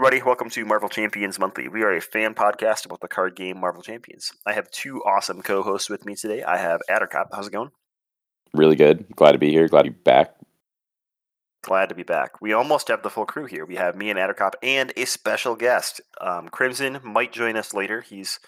[0.00, 1.68] Everybody, welcome to Marvel Champions Monthly.
[1.68, 4.32] We are a fan podcast about the card game Marvel Champions.
[4.46, 6.42] I have two awesome co hosts with me today.
[6.42, 7.26] I have Addercop.
[7.32, 7.70] How's it going?
[8.54, 9.04] Really good.
[9.14, 9.68] Glad to be here.
[9.68, 10.36] Glad to be back.
[11.62, 12.40] Glad to be back.
[12.40, 13.66] We almost have the full crew here.
[13.66, 16.00] We have me and Addercop and a special guest.
[16.18, 18.00] Um, Crimson might join us later.
[18.00, 18.40] He's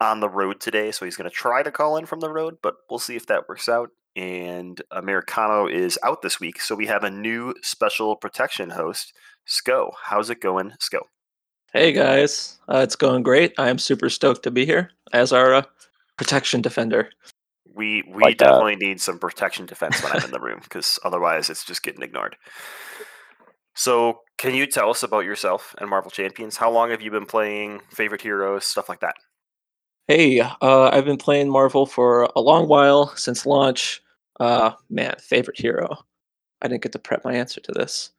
[0.00, 2.56] on the road today, so he's going to try to call in from the road,
[2.60, 3.90] but we'll see if that works out.
[4.16, 9.12] And Americano is out this week, so we have a new special protection host.
[9.46, 9.90] Sko.
[10.02, 11.00] How's it going, Sko?
[11.72, 13.54] Hey guys, uh, it's going great.
[13.58, 15.62] I am super stoked to be here as our uh,
[16.18, 17.08] protection defender.
[17.74, 18.48] We we Like that.
[18.48, 22.02] definitely need some protection defense when I'm in the room because otherwise it's just getting
[22.02, 22.36] ignored.
[23.74, 26.58] So, can you tell us about yourself and Marvel Champions?
[26.58, 27.80] How long have you been playing?
[27.90, 29.14] Favorite heroes, stuff like that.
[30.08, 34.02] Hey, uh, I've been playing Marvel for a long while since launch.
[34.38, 35.96] Uh, man, favorite hero.
[36.60, 38.10] I didn't get to prep my answer to this.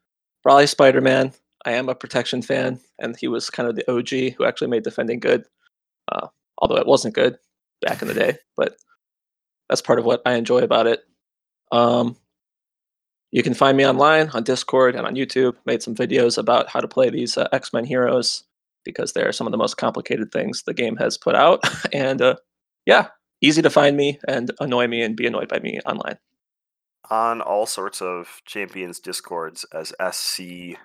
[0.43, 1.33] Probably Spider Man.
[1.65, 4.83] I am a protection fan, and he was kind of the OG who actually made
[4.83, 5.45] defending good.
[6.11, 6.27] Uh,
[6.57, 7.37] although it wasn't good
[7.81, 8.75] back in the day, but
[9.69, 11.03] that's part of what I enjoy about it.
[11.71, 12.17] Um,
[13.31, 15.55] you can find me online on Discord and on YouTube.
[15.65, 18.43] Made some videos about how to play these uh, X Men heroes
[18.83, 21.63] because they're some of the most complicated things the game has put out.
[21.93, 22.35] and uh,
[22.85, 23.07] yeah,
[23.41, 26.17] easy to find me and annoy me and be annoyed by me online.
[27.09, 30.77] On all sorts of Champions discords as SC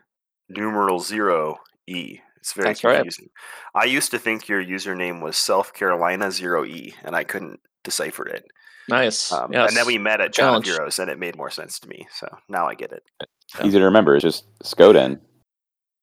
[0.48, 2.18] numeral zero E.
[2.38, 2.96] It's very That's right.
[2.96, 3.28] confusing.
[3.74, 8.26] I used to think your username was South Carolina zero E, and I couldn't decipher
[8.26, 8.44] it.
[8.88, 9.30] Nice.
[9.32, 9.68] Um, yes.
[9.68, 10.66] And then we met at John Challenge.
[10.66, 12.06] Heroes, and it made more sense to me.
[12.14, 13.02] So now I get it.
[13.20, 13.66] Yeah.
[13.66, 14.14] Easy to remember.
[14.14, 15.20] It's just Skoden.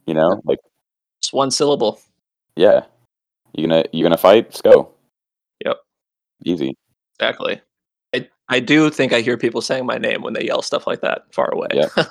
[0.06, 0.60] You know, like
[1.20, 2.00] It's one syllable.
[2.56, 2.82] yeah,
[3.54, 4.52] you gonna you gonna fight?
[4.52, 4.90] Sko.
[5.66, 5.78] Yep.
[6.46, 6.76] Easy.
[7.20, 7.62] Exactly.
[8.50, 11.02] I, I do think I hear people saying my name when they yell stuff like
[11.02, 11.68] that far away.
[11.74, 11.88] Yeah.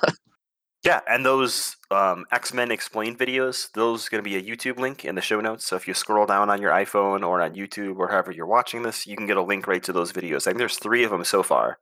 [0.85, 5.03] Yeah, and those um, X Men Explained videos, those going to be a YouTube link
[5.03, 5.65] in the show notes.
[5.65, 8.83] So if you scroll down on your iPhone or on YouTube or however you're watching
[8.83, 10.41] this, you can get a link right to those videos.
[10.41, 11.79] I think there's three of them so far,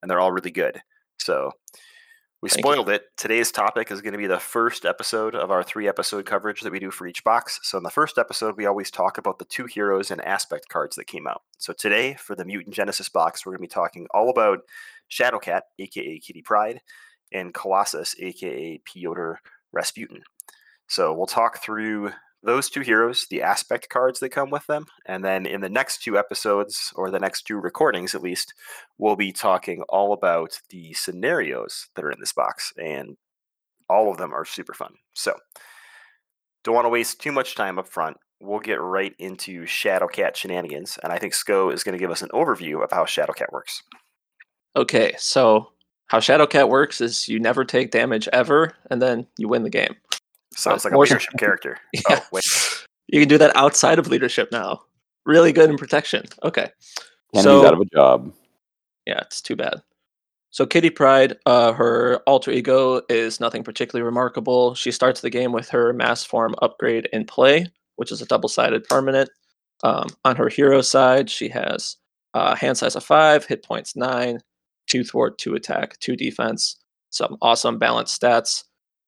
[0.00, 0.80] and they're all really good.
[1.18, 1.50] So
[2.46, 2.70] we Thank you.
[2.70, 3.06] spoiled it.
[3.16, 6.70] Today's topic is going to be the first episode of our three episode coverage that
[6.70, 7.58] we do for each box.
[7.64, 10.94] So in the first episode, we always talk about the two heroes and aspect cards
[10.94, 11.42] that came out.
[11.58, 14.60] So today, for the Mutant Genesis box, we're going to be talking all about
[15.10, 16.82] Shadowcat, aka Kitty Pryde,
[17.32, 19.32] and Colossus, aka Piotr
[19.72, 20.22] Rasputin.
[20.86, 22.12] So we'll talk through
[22.46, 26.02] those two heroes, the aspect cards that come with them, and then in the next
[26.02, 28.54] two episodes, or the next two recordings at least,
[28.98, 33.16] we'll be talking all about the scenarios that are in this box, and
[33.88, 34.94] all of them are super fun.
[35.14, 35.34] So
[36.64, 38.16] don't want to waste too much time up front.
[38.40, 42.22] We'll get right into Shadowcat shenanigans, and I think Sko is going to give us
[42.22, 43.82] an overview of how Shadowcat works.
[44.74, 45.72] Okay, so
[46.06, 49.96] how Shadowcat works is you never take damage ever, and then you win the game.
[50.56, 51.78] Sounds like a leadership character.
[51.92, 52.02] Yeah.
[52.10, 52.44] Oh, wait.
[53.08, 54.80] You can do that outside of leadership now.
[55.24, 56.24] Really good in protection.
[56.42, 56.70] Okay.
[57.32, 58.32] Kennedy's So- out of a job.
[59.06, 59.82] Yeah, it's too bad.
[60.50, 64.74] So Kitty Pryde, uh, her alter ego is nothing particularly remarkable.
[64.74, 67.66] She starts the game with her mass form upgrade in play,
[67.96, 69.28] which is a double-sided permanent.
[69.84, 71.96] Um, on her hero side, she has
[72.34, 74.40] uh, hand size of five, hit points nine,
[74.86, 76.76] two thwart, two attack, two defense.
[77.10, 78.64] Some awesome balanced stats.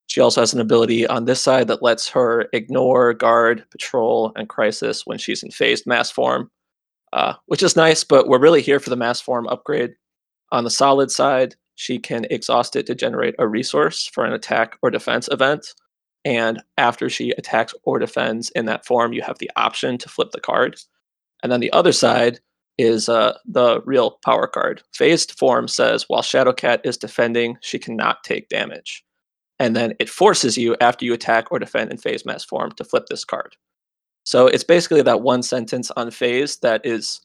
[0.09, 4.49] She also has an ability on this side that lets her ignore guard, patrol, and
[4.49, 6.51] crisis when she's in phased mass form
[7.13, 9.95] uh, which is nice, but we're really here for the mass form upgrade.
[10.53, 14.77] On the solid side, she can exhaust it to generate a resource for an attack
[14.83, 15.75] or defense event.
[16.25, 20.33] And after she attacks or defends in that form, you have the option to flip
[20.33, 20.77] the card.
[21.43, 22.41] And then the other side
[22.77, 24.83] is uh, the real power card.
[24.93, 29.05] Phased form says while Shadowcat is defending, she cannot take damage.
[29.59, 32.85] And then it forces you, after you attack or defend in phase mass form, to
[32.85, 33.57] flip this card.
[34.25, 37.21] So it's basically that one sentence on phase that is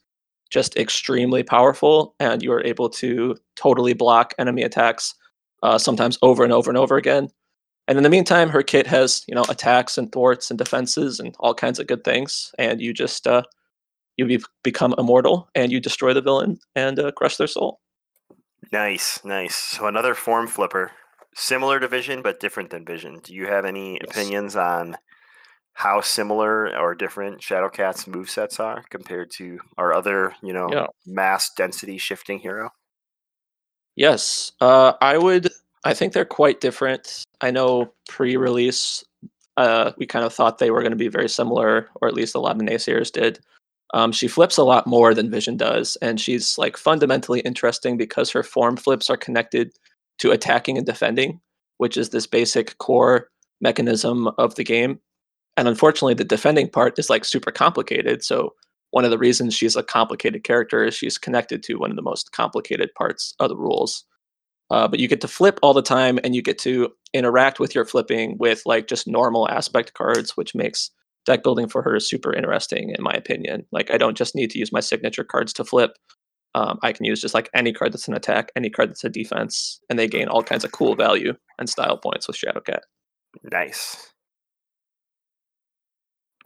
[0.50, 5.14] just extremely powerful, and you are able to totally block enemy attacks,
[5.62, 7.28] uh, sometimes over and over and over again.
[7.86, 11.34] And in the meantime, her kit has you know attacks and thwarts and defenses and
[11.40, 13.42] all kinds of good things, and you just uh,
[14.16, 17.80] you be- become immortal and you destroy the villain and uh, crush their soul.
[18.72, 19.56] Nice, nice.
[19.56, 20.92] So another form flipper,
[21.34, 23.20] similar to Vision but different than Vision.
[23.22, 24.10] Do you have any Yes.
[24.10, 24.96] opinions on
[25.72, 30.86] how similar or different Shadowcat's move sets are compared to our other, you know, Yeah.
[31.04, 32.70] mass density shifting hero?
[33.96, 35.48] Yes, uh, I would.
[35.84, 37.24] I think they're quite different.
[37.40, 39.04] I know pre-release,
[39.56, 42.34] uh, we kind of thought they were going to be very similar, or at least
[42.34, 43.40] a lot of naysayers did.
[43.92, 48.30] Um, she flips a lot more than Vision does, and she's like fundamentally interesting because
[48.30, 49.72] her form flips are connected
[50.18, 51.40] to attacking and defending,
[51.78, 53.28] which is this basic core
[53.60, 55.00] mechanism of the game.
[55.56, 58.24] And unfortunately, the defending part is like super complicated.
[58.24, 58.54] So
[58.90, 62.02] one of the reasons she's a complicated character is she's connected to one of the
[62.02, 64.04] most complicated parts of the rules.
[64.70, 67.74] Uh, but you get to flip all the time, and you get to interact with
[67.74, 70.90] your flipping with like just normal aspect cards, which makes
[71.26, 73.66] deck building for her super interesting, in my opinion.
[73.72, 75.96] Like I don't just need to use my signature cards to flip.
[76.54, 79.08] Um, I can use just like any card that's an attack, any card that's a
[79.08, 82.80] defense, and they gain all kinds of cool value and style points with Shadowcat.
[83.42, 84.12] Nice.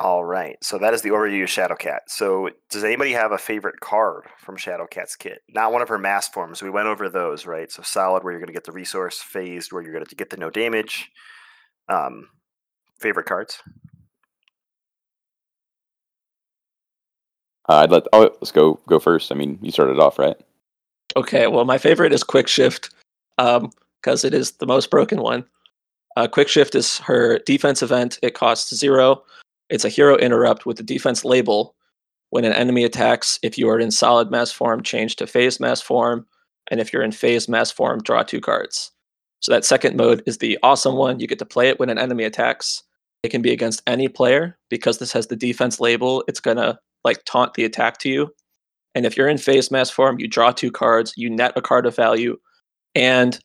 [0.00, 0.56] All right.
[0.62, 2.00] So that is the overview of Shadowcat.
[2.06, 5.40] So does anybody have a favorite card from Shadowcat's kit?
[5.49, 6.62] Not one of her mass forms.
[6.62, 7.70] We went over those, right?
[7.70, 10.31] So solid, where you're going to get the resource, phased, where you're going to get
[10.31, 11.11] the no damage.
[11.88, 12.28] Um,
[13.00, 13.58] favorite cards?
[17.69, 18.05] Uh, I'd let.
[18.12, 18.81] Oh, let's go.
[18.87, 19.31] Go first.
[19.31, 20.37] I mean, you started off, right?
[21.17, 21.47] Okay.
[21.47, 22.91] Well, my favorite is Quick Shift
[23.37, 25.44] because it is the most broken one.
[26.17, 28.19] Uh, Quick Shift is her defense event.
[28.23, 29.23] It costs zero.
[29.70, 31.75] It's a hero interrupt with the defense label.
[32.31, 35.81] When an enemy attacks, if you are in solid mass form, change to phase mass
[35.81, 36.26] form.
[36.71, 38.91] And if you're in phase mass form, draw two cards.
[39.41, 41.21] So that second mode is the awesome one.
[41.21, 42.82] You get to play it when an enemy attacks.
[43.23, 46.25] It can be against any player because this has the defense label.
[46.29, 48.29] It's gonna like taunt the attack to you.
[48.95, 51.87] And if you're in phased mass form, you draw two cards, you net a card
[51.87, 52.37] of value,
[52.95, 53.39] and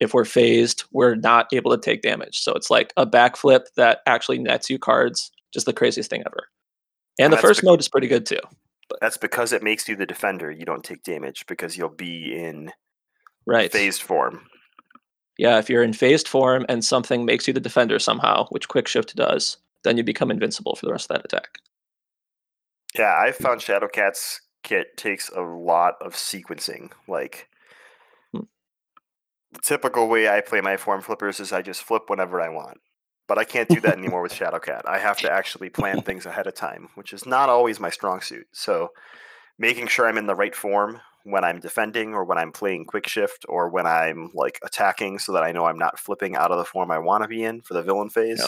[0.00, 2.38] if we're phased, we're not able to take damage.
[2.38, 5.30] So it's like a backflip that actually nets you cards.
[5.52, 6.46] Just the craziest thing ever.
[7.18, 8.40] And, And the first mode is pretty good too.
[9.00, 10.50] That's because it makes you the defender.
[10.50, 12.70] You don't take damage because you'll be in
[13.46, 13.72] Right.
[13.72, 14.46] phased form.
[15.38, 18.88] Yeah, if you're in phased form and something makes you the defender somehow, which quick
[18.88, 21.58] shift does, then you become invincible for the rest of that attack.
[22.96, 26.90] Yeah, I found Shadowcat's kit takes a lot of sequencing.
[27.06, 27.48] Like
[28.32, 28.44] Hmm.
[29.52, 32.78] the typical way I play my form flippers is I just flip whenever I want.
[33.26, 34.82] But I can't do that anymore with Shadowcat.
[34.86, 38.20] I have to actually plan things ahead of time, which is not always my strong
[38.20, 38.46] suit.
[38.52, 38.90] So
[39.58, 43.06] making sure I'm in the right form when I'm defending or when I'm playing quick
[43.06, 46.58] shift or when I'm like attacking so that I know I'm not flipping out of
[46.58, 48.40] the form I want to be in for the villain phase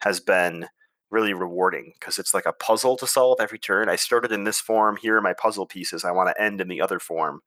[0.00, 0.66] has been
[1.10, 3.88] really rewarding because it's like a puzzle to solve every turn.
[3.88, 4.96] I started in this form.
[4.96, 6.04] Here are my puzzle pieces.
[6.04, 7.40] I want to end in the other form.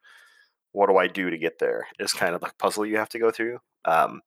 [0.74, 1.88] What do I do to get there?
[2.00, 3.60] It's kind of like puzzle you have to go through.
[3.86, 4.22] Um,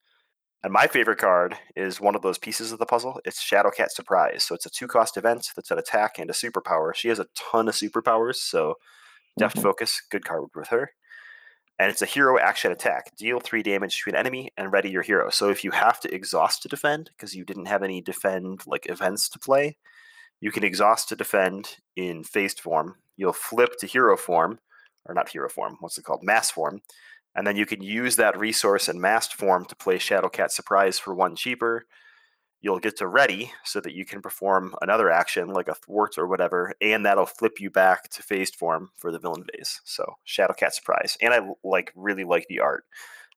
[0.63, 3.19] and my favorite card is one of those pieces of the puzzle.
[3.25, 4.43] It's Shadowcat Surprise.
[4.43, 6.93] So it's a two cost event that's an attack and a superpower.
[6.95, 8.35] She has a ton of superpowers.
[8.37, 8.75] So
[9.39, 9.63] Deft Mhm.
[9.63, 10.91] Focus, good card with her.
[11.77, 13.15] And it's a hero action attack.
[13.17, 15.29] Deal three damage to an enemy and ready your hero.
[15.29, 18.89] So if you have to exhaust to defend because you didn't have any defend like
[18.89, 19.75] events to play,
[20.39, 22.95] you can exhaust to defend in phased form.
[23.17, 24.59] You'll flip to hero form,
[25.05, 26.23] or not hero form, what's it called?
[26.23, 26.81] Mass form.
[27.35, 31.13] And then you can use that resource in mass form to play Shadowcat Surprise for
[31.13, 31.85] one cheaper.
[32.65, 36.25] You'll get to ready so that you can perform another action like a thwart or
[36.25, 39.81] whatever, and that'll flip you back to phased form for the villain phase.
[39.83, 42.85] So Shadowcat Surprise, and I like really like the art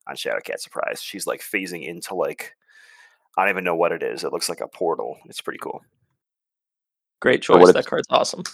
[0.06, 1.02] on Shadowcat Surprise.
[1.02, 2.56] She's like phasing into like
[3.36, 4.24] I don't even know what it is.
[4.24, 5.18] It looks like a portal.
[5.26, 5.82] It's pretty cool.
[7.20, 7.70] Great choice.
[7.74, 8.44] That card's awesome.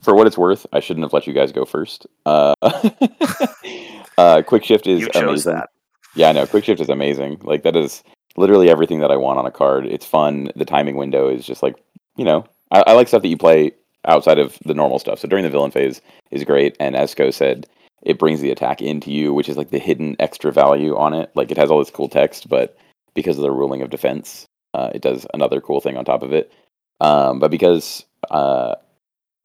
[0.00, 2.06] For what it's worth, I shouldn't have let you guys go first.
[2.24, 2.54] Uh,
[4.16, 5.52] uh, quick shift is You chose amazing.
[5.52, 5.68] that.
[6.14, 6.46] Yeah, I know.
[6.46, 7.40] Quick shift is amazing.
[7.42, 8.02] Like that is
[8.38, 9.86] literally everything that I want on a card.
[9.86, 10.50] It's fun.
[10.56, 11.76] The timing window is just like
[12.16, 12.46] you know.
[12.70, 13.72] I, I like stuff that you play
[14.04, 15.18] outside of the normal stuff.
[15.18, 16.76] So during the villain phase is great.
[16.78, 17.66] And Sko said,
[18.02, 21.30] it brings the attack into you, which is like the hidden extra value on it.
[21.34, 22.76] Like it has all this cool text, but
[23.14, 26.32] because of the ruling of defense, uh, it does another cool thing on top of
[26.32, 26.52] it.
[27.00, 28.74] Um, but because uh,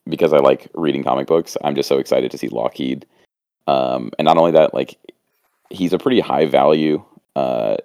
[0.07, 3.05] because I like reading comic books, I'm just so excited to see Lockheed.
[3.67, 4.97] Um, and not only that, like
[5.69, 7.03] he's a pretty high value
[7.35, 7.77] uh,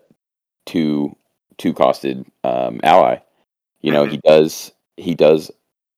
[0.68, 1.16] two
[1.56, 3.16] two costed um, ally.
[3.80, 4.10] You know, Mhm.
[4.10, 5.50] he does he does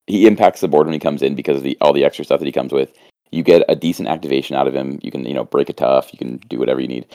[0.06, 2.40] he impacts the board when he comes in because of the all the extra stuff
[2.40, 2.92] that he comes with.
[3.32, 4.98] You get a decent activation out of him.
[5.02, 6.12] You can you know break a tough.
[6.12, 7.06] You can do whatever you need.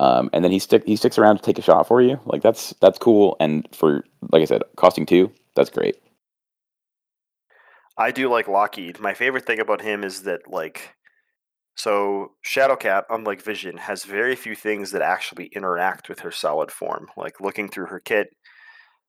[0.00, 2.20] Um, and then he stick he sticks around to take a shot for you.
[2.24, 3.36] Like that's that's cool.
[3.40, 5.96] And for like I said, costing two, that's great.
[7.96, 9.00] I do like Lockheed.
[9.00, 10.94] My favorite thing about him is that like
[11.78, 17.06] so Shadowcat, unlike Vision, has very few things that actually interact with her solid form.
[17.16, 18.30] Like looking through her kit,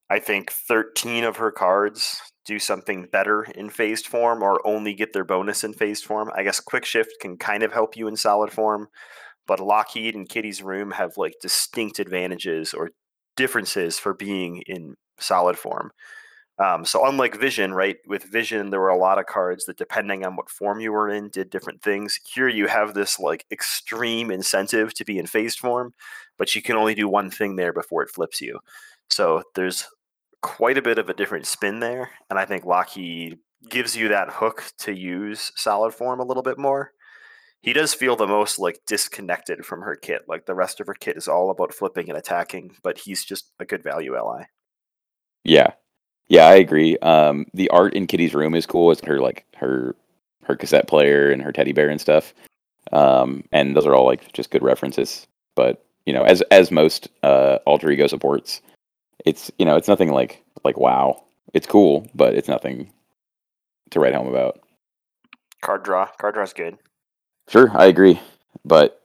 [0.07, 5.13] I think 13 of her cards do something better in phased form or only get
[5.13, 6.29] their bonus in phased form.
[6.35, 8.89] I guess Quick Shift can kind of help you in solid form,
[9.47, 12.91] but Lockheed and Kitty's Room have like distinct advantages or
[13.35, 15.89] differences for being in solid form.
[16.59, 17.97] Um, so unlike Vision, right?
[18.05, 21.09] With Vision, there were a lot of cards that, depending on what form you were
[21.09, 22.19] in, did different things.
[22.33, 25.93] Here, you have this like extreme incentive to be in phased form,
[26.37, 28.59] but you can only do one thing there before it flips you.
[29.09, 29.87] So there's
[30.41, 33.37] quite a bit of a different spin there, and I think Lockheed
[33.69, 36.91] gives you that hook to use solid form a little bit more.
[37.61, 40.23] He does feel the most like disconnected from her kit.
[40.27, 43.51] Like the rest of her kit is all about flipping and attacking, but he's just
[43.59, 44.45] a good value ally.
[45.43, 45.71] Yeah,
[46.29, 46.97] yeah, I agree.
[46.99, 48.91] Um, the art in Kitty's room is cool.
[48.91, 49.95] It's her like her
[50.43, 52.33] her cassette player and her teddy bear and stuff.
[52.91, 55.27] Um, and those are all like just good references.
[55.55, 58.61] But you know, as as most uh, alter ego supports,
[59.25, 61.23] it's you know it's nothing like like wow.
[61.53, 62.93] It's cool, but it's nothing
[63.89, 64.61] to write home about.
[65.61, 66.77] Card draw, card draw's good.
[67.47, 68.19] Sure, I agree,
[68.63, 69.01] but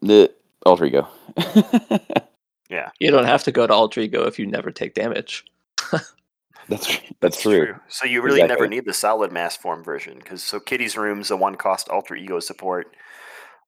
[0.00, 0.32] the
[0.64, 1.06] alter ego.
[2.70, 5.44] Yeah, You don't have to go to alter ego if you never take damage.
[6.68, 7.74] that's that's true.
[7.88, 11.36] So you really never need the solid mass form version because so Kitty's room's a
[11.36, 12.96] one cost alter ego support.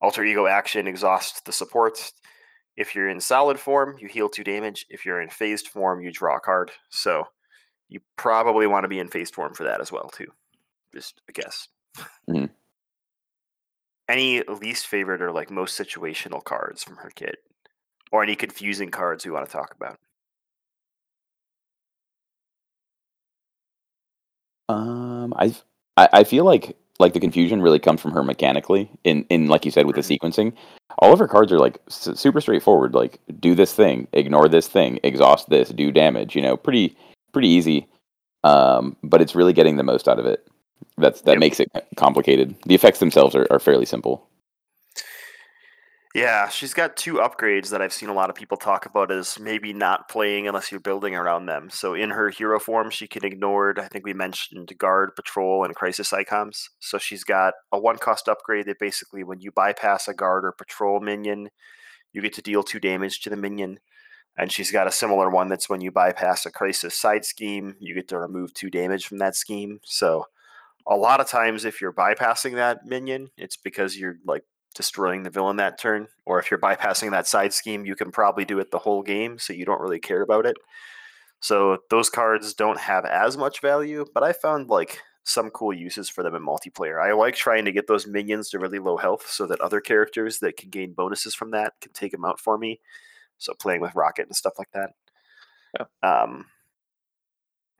[0.02, 2.12] Alter ego action exhausts the support.
[2.76, 4.86] If you're in solid form, you heal two damage.
[4.90, 6.70] If you're in phased form, you draw a card.
[6.90, 7.24] So
[7.88, 10.26] you probably want to be in phased form for that as well too.
[10.94, 11.68] Just a guess.
[12.28, 12.50] Mhm.
[14.08, 17.38] Any least favorite or like most situational cards from her kit,
[18.12, 19.98] or any confusing cards we want to talk about?
[24.68, 25.54] Um, I
[25.96, 29.70] I feel like like the confusion really comes from her mechanically in in like you
[29.70, 30.52] said with the sequencing.
[30.98, 32.94] All of her cards are like s- super straightforward.
[32.94, 36.34] Like do this thing, ignore this thing, exhaust this, do damage.
[36.34, 36.96] You know, pretty
[37.32, 37.86] pretty easy.
[38.44, 40.46] Um, but it's really getting the most out of it.
[40.98, 41.40] That's that Yep.
[41.40, 42.54] makes it complicated.
[42.66, 44.26] The effects themselves are, are fairly simple.
[46.16, 49.38] Yeah, she's got two upgrades that I've seen a lot of people talk about as
[49.38, 51.68] maybe not playing unless you're building around them.
[51.68, 55.74] So in her hero form, she can ignore, I think we mentioned guard, patrol, and
[55.74, 56.70] crisis icons.
[56.80, 60.52] So she's got a one cost upgrade that basically when you bypass a guard or
[60.52, 61.50] patrol minion,
[62.14, 63.78] you get to deal two damage to the minion.
[64.38, 67.94] And she's got a similar one that's when you bypass a crisis side scheme, you
[67.94, 69.80] get to remove two damage from that scheme.
[69.84, 70.24] So
[70.86, 74.44] a lot of times if you're bypassing that minion, it's because you're like
[74.76, 78.44] destroying the villain that turn, or if you're bypassing that side scheme, you can probably
[78.44, 80.56] do it the whole game, so you don't really care about it.
[81.40, 86.08] So those cards don't have as much value, but I found like some cool uses
[86.08, 87.02] for them in multiplayer.
[87.02, 90.38] I like trying to get those minions to really low health so that other characters
[90.38, 92.80] that can gain bonuses from that can take them out for me.
[93.38, 94.92] So playing with Rocket and stuff like that.
[96.02, 96.46] Um,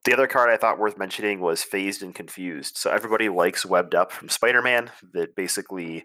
[0.04, 2.76] the other card I thought worth mentioning was Phased and Confused.
[2.76, 6.04] So everybody likes Webbed Up from Spider Man that basically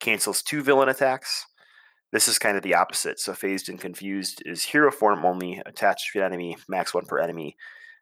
[0.00, 1.46] cancels two villain attacks.
[2.12, 3.20] This is kind of the opposite.
[3.20, 7.18] So Phased and Confused is hero form only, attached to an enemy, max one per
[7.18, 7.56] enemy.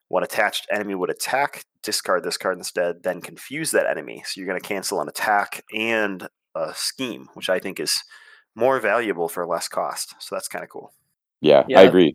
[0.09, 4.23] One attached enemy would attack, discard this card instead, then confuse that enemy.
[4.25, 8.05] So you're going to cancel an attack and a scheme, which I think is
[8.55, 10.15] more valuable for less cost.
[10.21, 10.93] So that's kind of cool.
[11.41, 11.81] Yeah, Yeah.
[11.81, 12.15] I agree.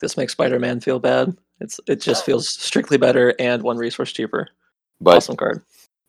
[0.00, 1.36] This makes Spider-Man feel bad.
[1.60, 4.48] It's it just feels strictly better and one resource cheaper.
[5.00, 5.62] But awesome card.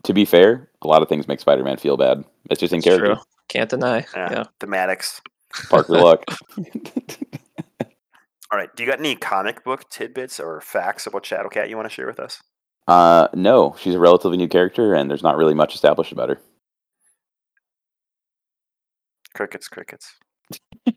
[0.04, 2.24] To be fair, a lot of things make Spider-Man feel bad.
[2.50, 3.16] It's just in It's character.
[3.16, 3.24] true.
[3.48, 4.06] Can't deny.
[4.16, 4.32] Yeah.
[4.32, 4.44] Yeah.
[4.60, 5.22] Thematics.
[5.70, 6.24] Parker Luck.
[8.52, 8.74] All right.
[8.76, 12.08] Do you got any comic book tidbits or facts about Shadowcat you want to share
[12.08, 12.42] with us?
[12.88, 16.40] Uh, no, she's a relatively new character, and there's not really much established about her.
[19.34, 20.16] Crickets, crickets.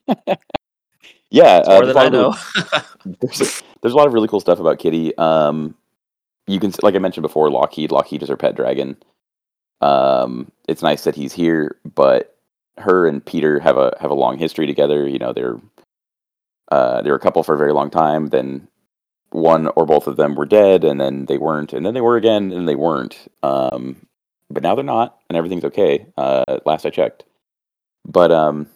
[1.30, 2.28] Yeah, It's uh, more than a I lot know.
[2.28, 5.16] of really, there's, there's a lot of really cool stuff about Kitty.
[5.18, 5.74] Um,
[6.46, 7.90] you can, like I mentioned before, Lockheed.
[7.90, 8.96] Lockheed is her pet dragon.
[9.80, 12.36] Um, it's nice that he's here, but
[12.78, 15.08] her and Peter have a have a long history together.
[15.08, 15.60] You know, they're
[16.70, 18.28] uh, they were a couple for a very long time.
[18.28, 18.68] Then
[19.30, 22.16] one or both of them were dead, and then they weren't, and then they were
[22.16, 23.30] again, and they weren't.
[23.42, 24.06] Um,
[24.50, 26.06] but now they're not, and everything's okay.
[26.16, 27.24] Uh, last I checked.
[28.06, 28.68] But um,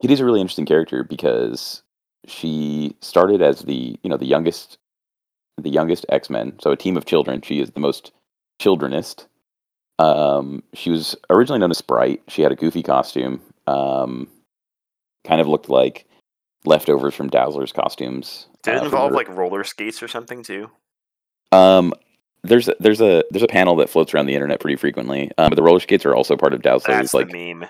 [0.00, 1.82] Kitty's a really interesting character because
[2.26, 4.78] she started as the you know the youngest
[5.58, 7.42] the youngest X-Men, so a team of children.
[7.42, 8.12] She is the most
[8.60, 9.26] childrenist.
[9.98, 12.22] Um, she was originally known as Sprite.
[12.28, 13.40] She had a goofy costume.
[13.66, 14.28] Um,
[15.26, 16.06] kind of looked like
[16.64, 18.46] leftovers from Dazzler's costumes.
[18.62, 20.70] Did uh, it from involve her- like roller skates or something too?
[21.52, 21.92] Um,
[22.42, 25.30] there's a, there's a there's a panel that floats around the internet pretty frequently.
[25.38, 27.66] Um, but the roller skates are also part of Dazzler's That's like meme.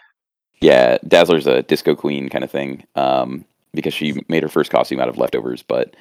[0.60, 2.84] Yeah, Dazzler's a disco queen kind of thing.
[2.94, 5.94] Um, because she made her first costume out of leftovers, but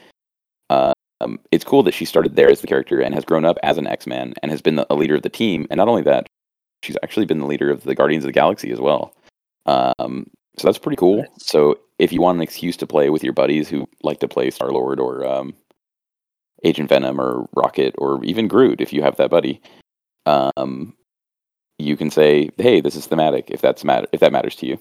[0.70, 3.58] uh, um, it's cool that she started there as the character and has grown up
[3.64, 5.68] as an X Man and has been the, a leader of the team.
[5.70, 6.28] And not only that,
[6.84, 9.14] she's actually been the leader of the Guardians of the Galaxy as well.
[9.66, 11.26] Um, so that's pretty cool.
[11.38, 14.50] So if you want an excuse to play with your buddies who like to play
[14.52, 15.54] Star Lord or um,
[16.64, 19.62] Agent Venom or Rocket or even Groot, if you have that buddy,
[20.26, 20.94] um,
[21.80, 24.80] you can say, "Hey, this is thematic." If that's matter, if that matters to you.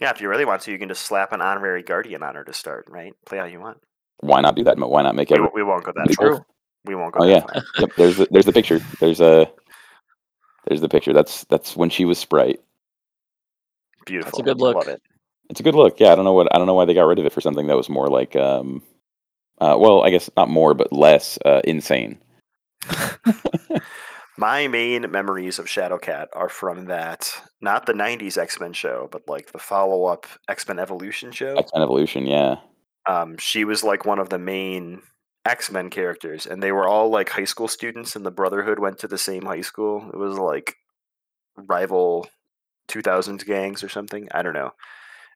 [0.00, 2.44] Yeah, if you really want to, you can just slap an honorary guardian on her
[2.44, 3.12] to start, right?
[3.26, 3.78] Play how you want.
[4.20, 4.78] Why not do that?
[4.78, 5.42] Why not make We, every?
[5.44, 6.36] won't- we won't go that True.
[6.36, 6.46] far.
[6.84, 7.62] We won't go Oh that yeah, far.
[7.78, 7.90] yep.
[7.96, 8.80] There's the, there's the picture.
[8.98, 9.50] There's a
[10.66, 11.12] there's the picture.
[11.12, 12.60] That's that's when she was Sprite.
[14.06, 14.42] Beautiful.
[14.42, 14.88] good Love look.
[14.88, 15.02] it.
[15.50, 16.00] It's a good look.
[16.00, 17.40] Yeah, I don't know what I don't know why they got rid of it for
[17.40, 18.82] something that was more like um,
[19.60, 22.18] uh, well, I guess not more, but less uh, insane.
[24.38, 29.28] My main memories of Shadowcat are from that, not the '90s X Men show, but
[29.28, 31.56] like the follow-up X Men Evolution show.
[31.56, 32.26] X Men Evolution.
[32.26, 32.56] Yeah,
[33.06, 35.02] um, she was like one of the main
[35.44, 38.98] X Men characters, and they were all like high school students, and the Brotherhood went
[39.00, 40.08] to the same high school.
[40.12, 40.76] It was like
[41.56, 42.26] rival
[42.88, 44.28] 2000s gangs or something.
[44.32, 44.72] I don't know.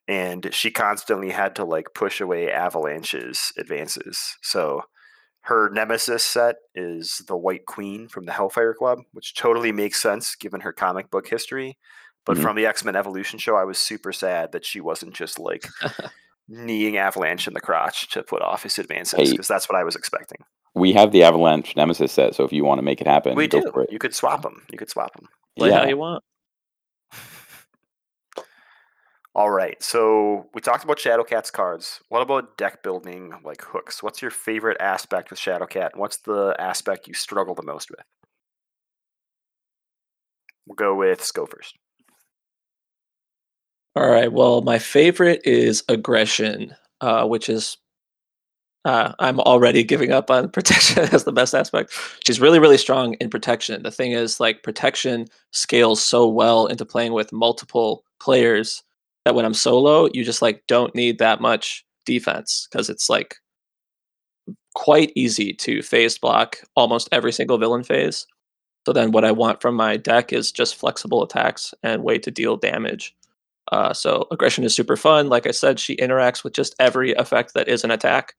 [0.08, 4.36] And she constantly had to like push away Avalanche's advances.
[4.42, 4.82] So
[5.46, 10.34] her nemesis set is the White Queen from the Hellfire Club, which totally makes sense
[10.34, 11.76] given her comic book history.
[12.24, 12.42] But Mhm.
[12.42, 15.64] from the X Men Evolution show, I was super sad that she wasn't just like
[16.48, 19.30] kneeing Avalanche in the crotch to put off his advances Hey.
[19.30, 20.38] because that's what I was expecting.
[20.74, 23.48] we have the Avalanche Nemesis set, so if you want to make it happen, we
[23.48, 23.70] go do.
[23.72, 23.90] for it.
[23.92, 24.62] You could swap them.
[24.70, 25.28] You could swap them.
[25.56, 26.22] Play yeah, how you want.
[29.36, 29.80] All right.
[29.82, 32.00] So we talked about Shadowcat's cards.
[32.08, 34.02] What about deck building, like hooks?
[34.02, 35.90] What's your favorite aspect with Shadowcat?
[35.94, 38.00] What's the aspect you struggle the most with?
[40.66, 41.76] We'll go with Sko first.
[43.94, 44.32] All right.
[44.32, 47.76] Well, my favorite is aggression, uh, which is
[48.86, 51.92] uh, I'm already giving up on protection as the best aspect.
[52.26, 53.82] She's really, really strong in protection.
[53.82, 58.82] The thing is, like protection scales so well into playing with multiple players
[59.26, 63.34] that when I'm solo, you just like don't need that much defense because it's like
[64.76, 68.24] quite easy to phase block almost every single villain phase.
[68.86, 72.30] So then, what I want from my deck is just flexible attacks and way to
[72.30, 73.16] deal damage.
[73.72, 75.28] Uh, so aggression is super fun.
[75.28, 78.36] Like I said, she interacts with just every effect that is an attack.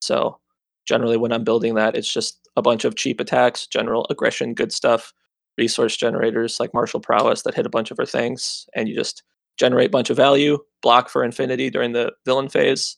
[0.00, 0.40] So
[0.88, 4.72] generally, when I'm building that, it's just a bunch of cheap attacks, general aggression, good
[4.72, 5.12] stuff,
[5.56, 9.22] resource generators like martial prowess that hit a bunch of her things, and you just
[9.56, 12.96] generate a bunch of value, block for infinity during the villain phase,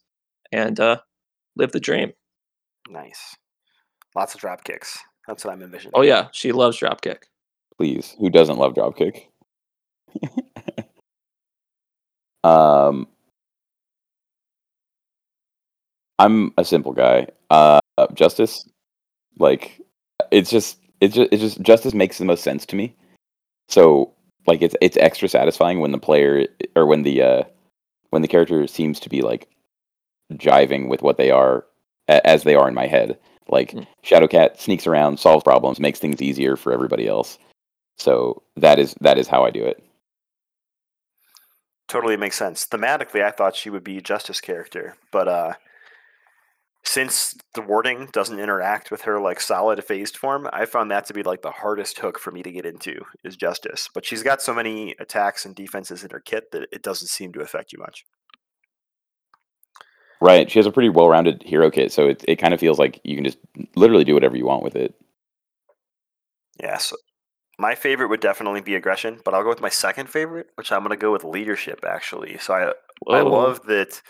[0.53, 0.99] and uh,
[1.57, 2.12] live the dream.
[2.88, 3.37] Nice.
[4.14, 4.99] Lots of drop kicks.
[5.27, 5.92] That's what I'm envisioning.
[5.94, 7.27] Oh yeah, she loves drop kick.
[7.77, 8.16] please.
[8.18, 9.27] Who doesn't love dropkick?
[12.44, 13.07] um,
[16.18, 17.29] I'm a simple guy.
[17.51, 17.79] Uh,
[18.14, 18.68] justice,
[19.38, 19.81] like,
[20.31, 22.97] it's just, it's just, it's just, justice makes the most sense to me.
[23.68, 24.12] So,
[24.48, 27.42] like, it's it's extra satisfying when the player or when the uh,
[28.11, 29.48] when the character seems to be like
[30.34, 31.64] jiving with what they are
[32.08, 33.18] a- as they are in my head.
[33.48, 33.87] Like Mm.
[34.04, 37.38] Shadowcat sneaks around, solves problems, makes things easier for everybody else.
[37.98, 39.82] So that is that is how I do it.
[41.88, 42.66] totally makes sense.
[42.66, 45.52] Thematically, I thought she would be Justice character, but uh,
[46.88, 51.12] since the wording doesn't interact with her like solid phased form, I found that to
[51.12, 53.90] be like the hardest hook for me to get into is Justice.
[53.92, 57.35] But she's got so many attacks and defenses in her kit that it doesn't seem
[57.35, 58.07] to affect you much.
[60.22, 60.51] Right.
[60.51, 63.16] She has a pretty well-rounded hero kit, so it it kind of feels like you
[63.16, 63.38] can just
[63.77, 64.94] literally do whatever you want with it.
[66.59, 66.94] Yes.
[67.59, 70.81] My favorite would definitely be aggression, but I'll go with my second favorite, which I'm
[70.81, 72.38] going to go with leadership actually.
[72.38, 72.68] So I
[73.14, 73.27] I oh.
[73.27, 74.01] love that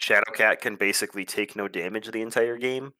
[0.00, 2.92] Shadowcat can basically take no damage the entire game.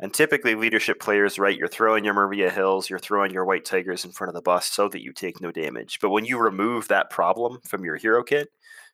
[0.00, 4.04] And typically, leadership players, right, you're throwing your Maria Hills, you're throwing your White Tigers
[4.04, 5.98] in front of the bus so that you take no damage.
[6.00, 8.48] But when you remove that problem from your hero kit,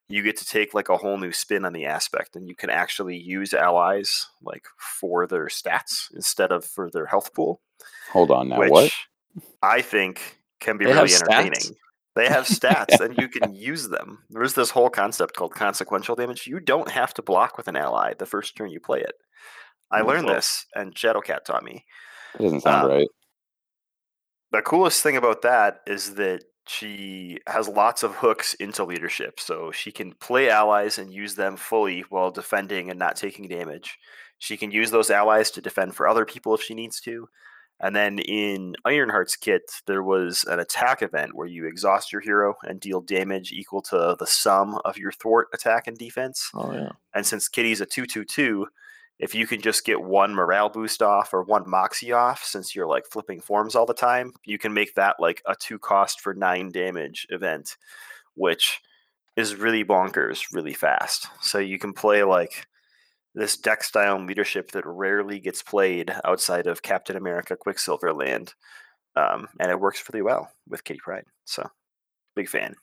[0.09, 2.71] you get to take like a whole new spin on the aspect, and you can
[2.71, 7.61] actually use allies like for their stats instead of for their health pool,
[8.13, 8.59] Hold on now.
[8.59, 8.93] which What?
[9.63, 11.73] I think can be They really stats?
[12.15, 14.21] They have stats and you can use them.
[14.31, 16.47] There's this whole concept called consequential damage.
[16.47, 19.15] You don't have to block with an ally the first turn you play it.
[19.91, 21.85] I learned this and Shadowcat taught me.
[22.39, 23.09] It doesn't sound um, right.
[24.53, 29.39] The coolest thing about that is that she has lots of hooks into leadership.
[29.39, 33.99] So she can play allies and use them fully while defending and not taking damage.
[34.39, 37.29] She can use those allies to defend for other people if she needs to.
[37.81, 42.55] And then in Ironheart's kit, there was an attack event where you exhaust your hero
[42.63, 46.51] and deal damage equal to the sum of your thwart attack and defense.
[46.55, 46.93] Oh yeah.
[47.15, 48.67] And since Kitty's a 2 2 2,
[49.19, 52.87] if you can just get one morale boost off or one moxie off, since you're
[52.87, 56.35] like flipping forms all the time, you can make that like a two cost for
[56.35, 57.77] nine damage event,
[58.35, 58.81] which
[59.37, 61.29] is really bonkers really fast.
[61.41, 62.67] So you can play like
[63.35, 68.55] this deck style leadership that rarely gets played outside of Captain America Quicksilver Land.
[69.17, 71.25] Um, and it works really well with Kitty Pryde.
[71.45, 71.69] So
[72.37, 72.75] big fan.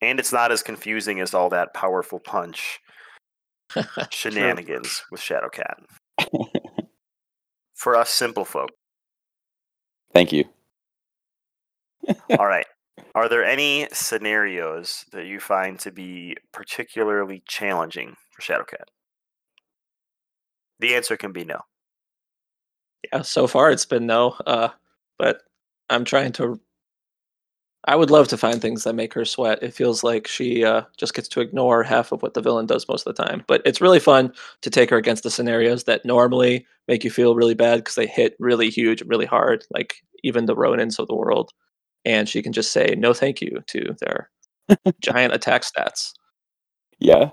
[0.00, 2.80] And it's not as confusing as all that powerful punch
[4.10, 5.76] shenanigans with Shadowcat.
[7.74, 8.70] For us simple folk.
[10.12, 10.44] Thank you.
[12.38, 12.66] All right.
[13.14, 18.88] Are there any scenarios that you find to be particularly challenging for Shadowcat?
[20.80, 21.60] The answer can be no.
[23.12, 24.36] Yeah, so far it's been no.
[24.46, 24.68] Uh,
[25.18, 25.42] but
[25.90, 26.60] I'm trying to.
[27.86, 29.62] I would love to find things that make her sweat.
[29.62, 32.88] It feels like she uh, just gets to ignore half of what the villain does
[32.88, 33.44] most of the time.
[33.46, 37.34] But it's really fun to take her against the scenarios that normally make you feel
[37.34, 41.14] really bad because they hit really huge, really hard, like even the Ronins of the
[41.14, 41.52] world.
[42.06, 44.30] And she can just say no, thank you to their
[45.00, 46.14] giant attack stats.
[46.98, 47.30] Yeah.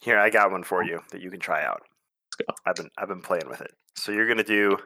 [0.00, 0.86] Here, I got one for oh.
[0.86, 1.82] you that you can try out.
[2.38, 2.54] Let's go.
[2.66, 3.72] I've been I've been playing with it.
[3.94, 4.78] So you're gonna do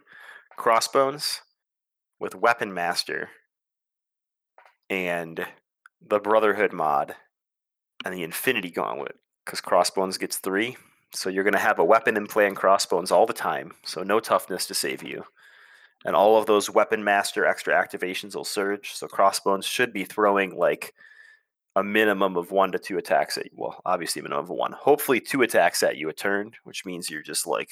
[0.57, 1.41] crossbones
[2.19, 3.31] with weapon master
[4.89, 5.47] and
[6.07, 7.15] the Brotherhood mod
[8.05, 10.77] and the Infinity Gauntlet because crossbones gets three.
[11.15, 13.73] So you're gonna have a weapon in play in crossbones all the time.
[13.85, 15.25] So no toughness to save you.
[16.05, 18.93] And all of those weapon master extra activations will surge.
[18.93, 20.95] So crossbones should be throwing like
[21.77, 23.51] a minimum of one to two attacks at you.
[23.55, 24.73] Well, obviously a minimum of one.
[24.73, 27.71] Hopefully two attacks at you a turn, which means you're just like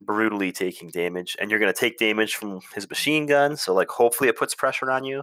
[0.00, 1.36] brutally taking damage.
[1.38, 3.56] And you're gonna take damage from his machine gun.
[3.56, 5.22] So like hopefully it puts pressure on you.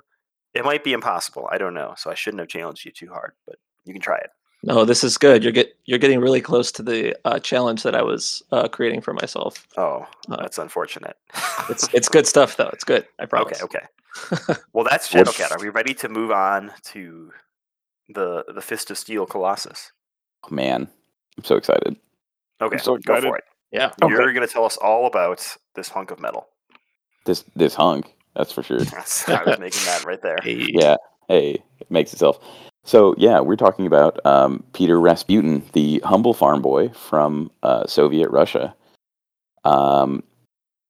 [0.54, 1.48] It might be impossible.
[1.52, 1.94] I don't know.
[1.98, 3.56] So I shouldn't have challenged you too hard, but
[3.86, 4.30] you can try it.
[4.64, 5.44] No, this is good.
[5.44, 9.02] You're get you're getting really close to the uh, challenge that I was uh, creating
[9.02, 9.68] for myself.
[9.78, 11.16] Oh, Uh, that's unfortunate.
[11.70, 12.70] It's it's good stuff though.
[12.74, 13.08] It's good.
[13.20, 13.62] I promise.
[13.64, 14.56] okay, okay.
[14.74, 15.52] Well, that's What- Shadowcat.
[15.52, 17.32] Are we ready to move on to
[18.10, 19.91] the the Fist of Steel Colossus?
[20.43, 20.88] Oh, man,
[21.38, 21.96] I'm so excited.
[22.62, 23.24] Okay, so go excited.
[23.24, 23.43] for it.
[23.72, 23.91] Yeah.
[24.02, 26.48] You're going to tell us all about this hunk of metal.
[27.26, 28.80] This this hunk, that's for sure.
[29.28, 30.38] I was making that right there.
[30.41, 30.65] Hey.
[30.70, 30.96] yeah.
[31.28, 32.39] Hey, it makes itself.
[32.86, 38.30] So yeah, we're talking about um, Peter Rasputin, the humble farm boy from uh, Soviet
[38.30, 38.74] Russia.
[39.65, 40.24] Um,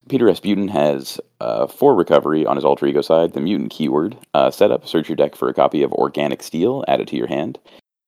[0.07, 4.17] Peter Rasputin has uh, recovery on his alter ego side the mutant keyword.
[4.33, 7.15] Uh, set up, search your deck for a copy of Organic Steel, add it to
[7.15, 7.59] your hand.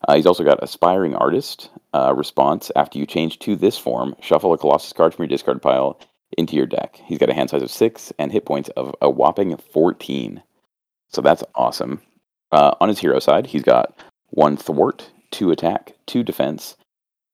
[0.07, 2.71] Uh, he's also got Aspiring Artist uh, response.
[2.75, 5.99] After you change to this form, shuffle a Colossus card from your discard pile
[6.37, 6.99] into your deck.
[7.05, 10.41] He's got a hand size of six and hit points of a whopping 14.
[11.09, 12.01] So that's awesome.
[12.51, 13.97] Uh, on his hero side, he's got
[14.29, 16.75] one thwart, two attack, two defense.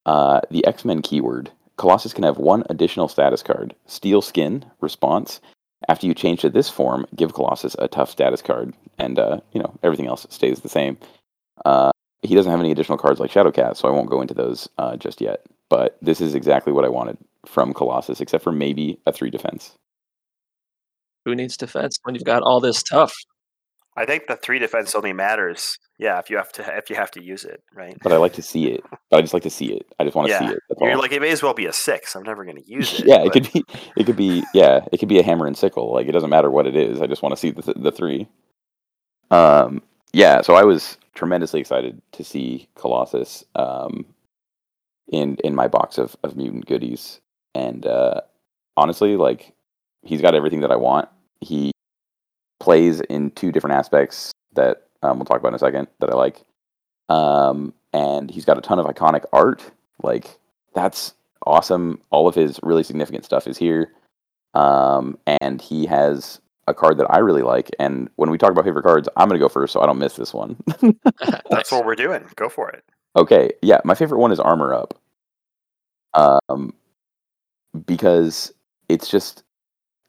[0.06, 5.42] Uh, the X Men keyword Colossus can have one additional status card Steel Skin, response.
[5.88, 9.62] After you change to this form, give Colossus a tough status card, and uh, you
[9.62, 10.98] know everything else stays the same.
[11.64, 14.68] Uh, he doesn't have any additional cards like Shadowcat, so I won't go into those
[14.78, 15.46] uh, just yet.
[15.70, 19.74] But this is exactly what I wanted from Colossus, except for maybe a three defense.
[21.26, 23.14] Who needs defense when you've got all this tough?
[23.98, 25.78] I think the three defense only matters.
[25.98, 27.96] Yeah, if you have to if you have to use it, right?
[28.04, 28.84] But I like to see it.
[29.10, 29.86] But I just like to see it.
[30.00, 30.40] I just want to Yeah.
[30.40, 30.60] see it.
[30.68, 31.00] That's You're all.
[31.00, 32.16] like it may as well be a six.
[32.16, 33.06] I'm never going to use it.
[33.08, 33.64] yeah, it but- could be.
[33.96, 34.44] It could be.
[34.54, 35.94] Yeah, it could be a hammer and sickle.
[35.94, 37.02] Like it doesn't matter what it is.
[37.02, 38.28] I just want to see the the three.
[39.32, 39.82] Um.
[40.14, 40.42] Yeah.
[40.42, 43.44] So I was tremendously excited to see Colossus.
[43.56, 44.06] Um.
[45.08, 47.22] In in my box of of mutant goodies,
[47.54, 48.22] and uh,
[48.76, 49.54] honestly, like
[50.02, 51.10] he's got everything that I want.
[51.42, 51.72] He
[52.66, 56.16] plays in two different aspects that um, we'll talk about in a second that I
[56.16, 56.44] like.
[57.10, 59.64] Um, and he's got a ton of iconic art.
[60.02, 60.40] Like
[60.74, 61.14] that's
[61.46, 62.02] awesome.
[62.10, 63.92] All of his really significant stuff is here.
[64.56, 67.70] Um, and he has a card that I really like.
[67.78, 70.00] And when we talk about favorite cards, I'm going to go first so I don't
[70.00, 70.58] miss this one.
[71.52, 72.26] That's what we're doing.
[72.36, 72.84] Go for it.
[73.16, 73.52] okay.
[73.62, 73.80] Yeah.
[73.86, 75.00] My favorite one is Armor Up.
[76.16, 76.74] Um,
[77.86, 78.52] because
[78.90, 79.44] it's just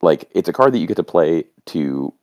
[0.01, 2.15] like it's a card that you get to play to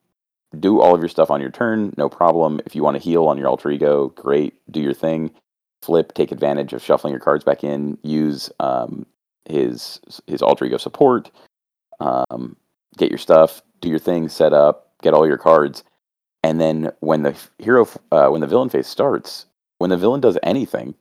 [0.54, 2.60] do all of your stuff on your turn, no problem.
[2.66, 5.30] If you want to heal on your alter ego, great, do your thing.
[5.82, 7.98] Flip, take advantage of shuffling your cards back in.
[8.02, 9.06] Use um,
[9.44, 11.30] his his alter ego support.
[12.00, 12.56] Um,
[12.96, 15.84] get your stuff, do your thing, set up, get all your cards,
[16.44, 19.46] and then when the hero, uh, when the villain phase starts,
[19.78, 20.94] when the villain does anything,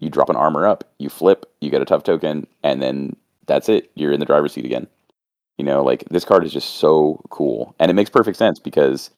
[0.00, 3.14] you drop an armor up, you flip, you get a tough token, and then
[3.46, 3.92] that's it.
[3.94, 4.88] You're in the driver's seat again.
[5.58, 9.10] You know, like this card is just so cool, and it makes perfect sense because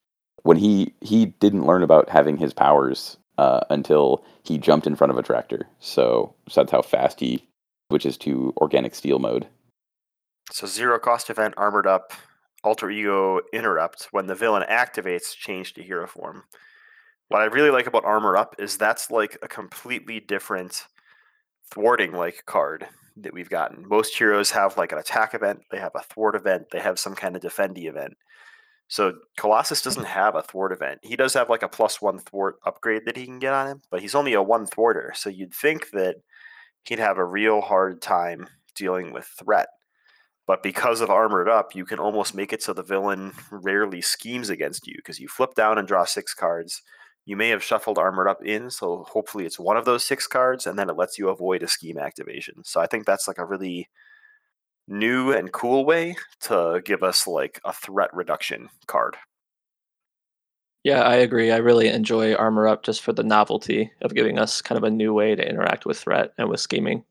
[0.42, 5.10] when he he didn't learn about having his powers uh, until he jumped in front
[5.10, 5.66] of a tractor.
[5.80, 7.46] So, so that's how fast he
[7.90, 9.46] switches to organic steel mode.
[10.50, 12.12] So zero cost event, armored up,
[12.62, 14.08] alter ego interrupt.
[14.10, 16.44] When the villain activates, change to hero form.
[17.28, 20.86] What I really like about armor up is that's like a completely different
[21.68, 23.88] thwarting like card that we've gotten.
[23.88, 27.14] Most heroes have like an attack event, they have a thwart event, they have some
[27.14, 28.14] kind of defendy event.
[28.88, 30.12] So Colossus doesn't mm-hmm.
[30.12, 31.00] have a thwart event.
[31.02, 33.82] He does have like a plus one thwart upgrade that he can get on him,
[33.90, 35.12] but he's only a one thwarter.
[35.16, 36.16] So you'd think that
[36.84, 39.68] he'd have a real hard time dealing with threat.
[40.46, 44.48] But because of armored up, you can almost make it so the villain rarely schemes
[44.48, 46.82] against you because you flip down and draw six cards.
[47.26, 50.66] You may have shuffled armored up in, so hopefully it's one of those six cards,
[50.66, 52.64] and then it lets you avoid a scheme activation.
[52.64, 53.88] So I think that's like a really
[54.88, 59.16] new and cool way to give us like a threat reduction card.
[60.84, 61.50] Yeah, I agree.
[61.50, 64.90] I really enjoy Armor Up just for the novelty of giving us kind of a
[64.90, 67.04] new way to interact with threat and with scheming.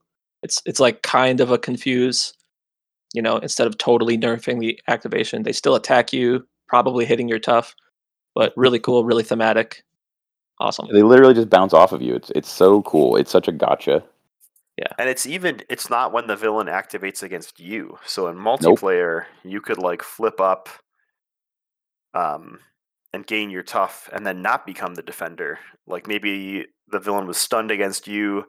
[0.44, 2.34] It's it's like kind of a confuse,
[3.14, 7.40] you know, instead of totally nerfing the activation, they still attack you, probably hitting your
[7.40, 7.76] tough,
[8.36, 9.84] but really cool, really thematic.
[10.60, 10.88] Awesome.
[10.92, 12.16] They literally just bounce off of you.
[12.16, 13.16] It's it's so cool.
[13.18, 14.04] It's such a gotcha.
[14.78, 14.88] Yeah.
[15.00, 17.98] And it's even it's not when the villain activates against you.
[18.06, 20.70] So in multiplayer, you could like flip up
[22.14, 22.60] um
[23.14, 25.60] and gain your tough and then not become the defender.
[25.88, 28.46] Like maybe the villain was stunned against you,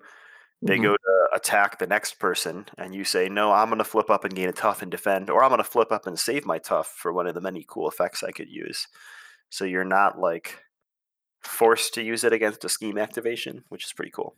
[0.62, 0.82] they Mhm.
[0.84, 4.24] go to attack the next person and you say, "No, I'm going to flip up
[4.24, 6.58] and gain a tough and defend or I'm going to flip up and save my
[6.58, 8.86] tough for one of the many cool effects I could use."
[9.50, 10.58] So you're not like
[11.46, 14.34] forced to use it against a scheme activation, which is pretty cool.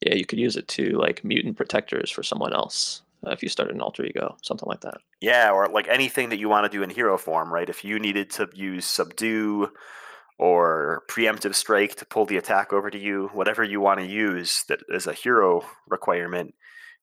[0.00, 3.48] Yeah, you could use it to like mutant protectors for someone else uh, if you
[3.48, 4.98] started an alter ego, something like that.
[5.20, 7.68] Yeah, or like anything that you want to do in hero form, right?
[7.68, 9.70] If you needed to use subdue
[10.38, 14.64] or preemptive strike to pull the attack over to you, whatever you want to use
[14.68, 16.54] that is a hero requirement,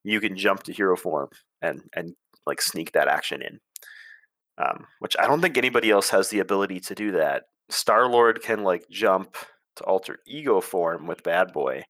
[0.04, 1.30] you can jump to hero form
[1.62, 3.60] and and like sneak that action in.
[4.58, 7.44] Um, which I don't think anybody else has the ability to do that.
[7.70, 9.36] Star Lord can like jump
[9.76, 11.84] to alter ego form with Bad Boy,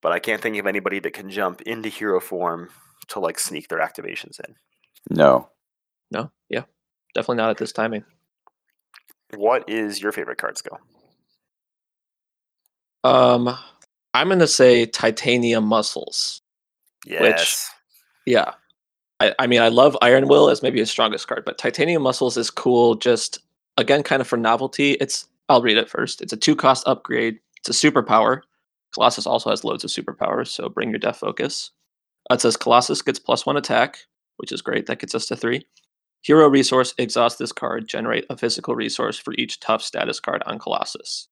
[0.00, 2.68] but I can't think of anybody that can jump into hero form
[3.08, 4.54] to like sneak their activations in.
[5.10, 5.48] No.
[6.12, 6.64] No, yeah,
[7.14, 8.04] definitely not at this timing.
[9.34, 10.78] What is your favorite card skill?
[13.02, 13.56] Um,
[14.12, 16.42] I'm gonna say titanium muscles.
[17.06, 17.70] Yes.
[18.26, 18.52] Yeah.
[19.22, 22.36] I, I mean, I love Iron Will as maybe his strongest card, but Titanium Muscles
[22.36, 23.38] is cool just,
[23.76, 24.92] again, kind of for novelty.
[24.94, 26.20] It's, I'll read it first.
[26.20, 27.38] It's a two cost upgrade.
[27.58, 28.40] It's a superpower.
[28.92, 31.70] Colossus also has loads of superpowers, so bring your Deft Focus.
[32.30, 33.98] It says Colossus gets plus one attack,
[34.38, 34.86] which is great.
[34.86, 35.64] That gets us to three.
[36.22, 40.58] Hero resource, exhaust this card, generate a physical resource for each tough status card on
[40.58, 41.28] Colossus.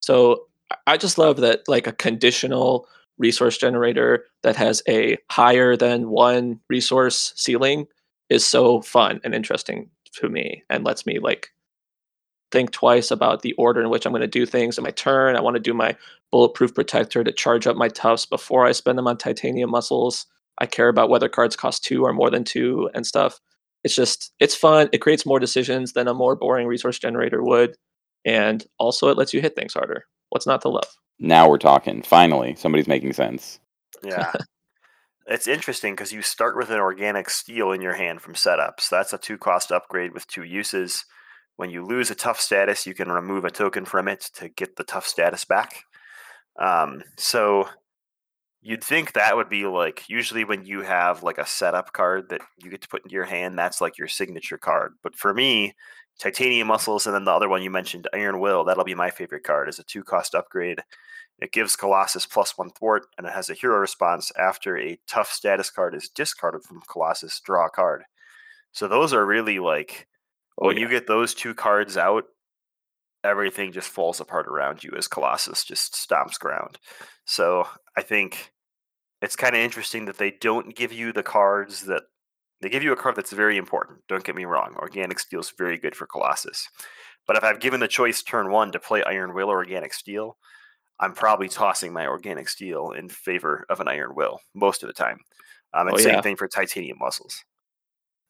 [0.00, 0.46] So
[0.86, 6.60] I just love that, like a conditional resource generator that has a higher than one
[6.68, 7.86] resource ceiling
[8.28, 11.50] is so fun and interesting to me and lets me like
[12.50, 15.36] think twice about the order in which I'm going to do things in my turn.
[15.36, 15.96] I want to do my
[16.30, 20.26] bulletproof protector to charge up my toughs before I spend them on titanium muscles.
[20.58, 23.40] I care about whether cards cost two or more than two and stuff.
[23.84, 24.88] It's just it's fun.
[24.92, 27.76] It creates more decisions than a more boring resource generator would.
[28.24, 30.04] And also it lets you hit things harder.
[30.32, 30.88] What's not to love?
[31.18, 32.00] Now we're talking.
[32.00, 33.60] Finally, somebody's making sense.
[34.02, 34.32] Yeah.
[35.26, 38.80] it's interesting because you start with an organic steel in your hand from setup.
[38.80, 41.04] So that's a two cost upgrade with two uses.
[41.56, 44.76] When you lose a tough status, you can remove a token from it to get
[44.76, 45.84] the tough status back.
[46.58, 47.68] Um, so
[48.62, 52.40] you'd think that would be like usually when you have like a setup card that
[52.56, 54.94] you get to put into your hand, that's like your signature card.
[55.02, 55.74] But for me,
[56.18, 59.44] titanium muscles and then the other one you mentioned, Iron Will, that'll be my favorite
[59.44, 60.80] card as a two cost upgrade.
[61.40, 65.32] It gives Colossus plus one thwart, and it has a hero response after a tough
[65.32, 68.04] status card is discarded from Colossus, draw a card.
[68.72, 70.06] So those are really like
[70.60, 70.82] Oh, when yeah.
[70.82, 72.24] you get those two cards out,
[73.24, 76.78] everything just falls apart around you as Colossus just stomps ground.
[77.24, 78.52] So I think
[79.20, 82.02] it's kind of interesting that they don't give you the cards that
[82.62, 83.98] they give you a card that's very important.
[84.08, 84.74] Don't get me wrong.
[84.78, 86.68] Organic Steel is very good for Colossus.
[87.26, 90.36] But if I've given the choice turn one to play Iron Will or Organic Steel,
[91.00, 94.92] I'm probably tossing my Organic Steel in favor of an Iron Will most of the
[94.92, 95.18] time.
[95.74, 96.20] Um, and Oh, same yeah.
[96.20, 97.44] thing for Titanium Muscles.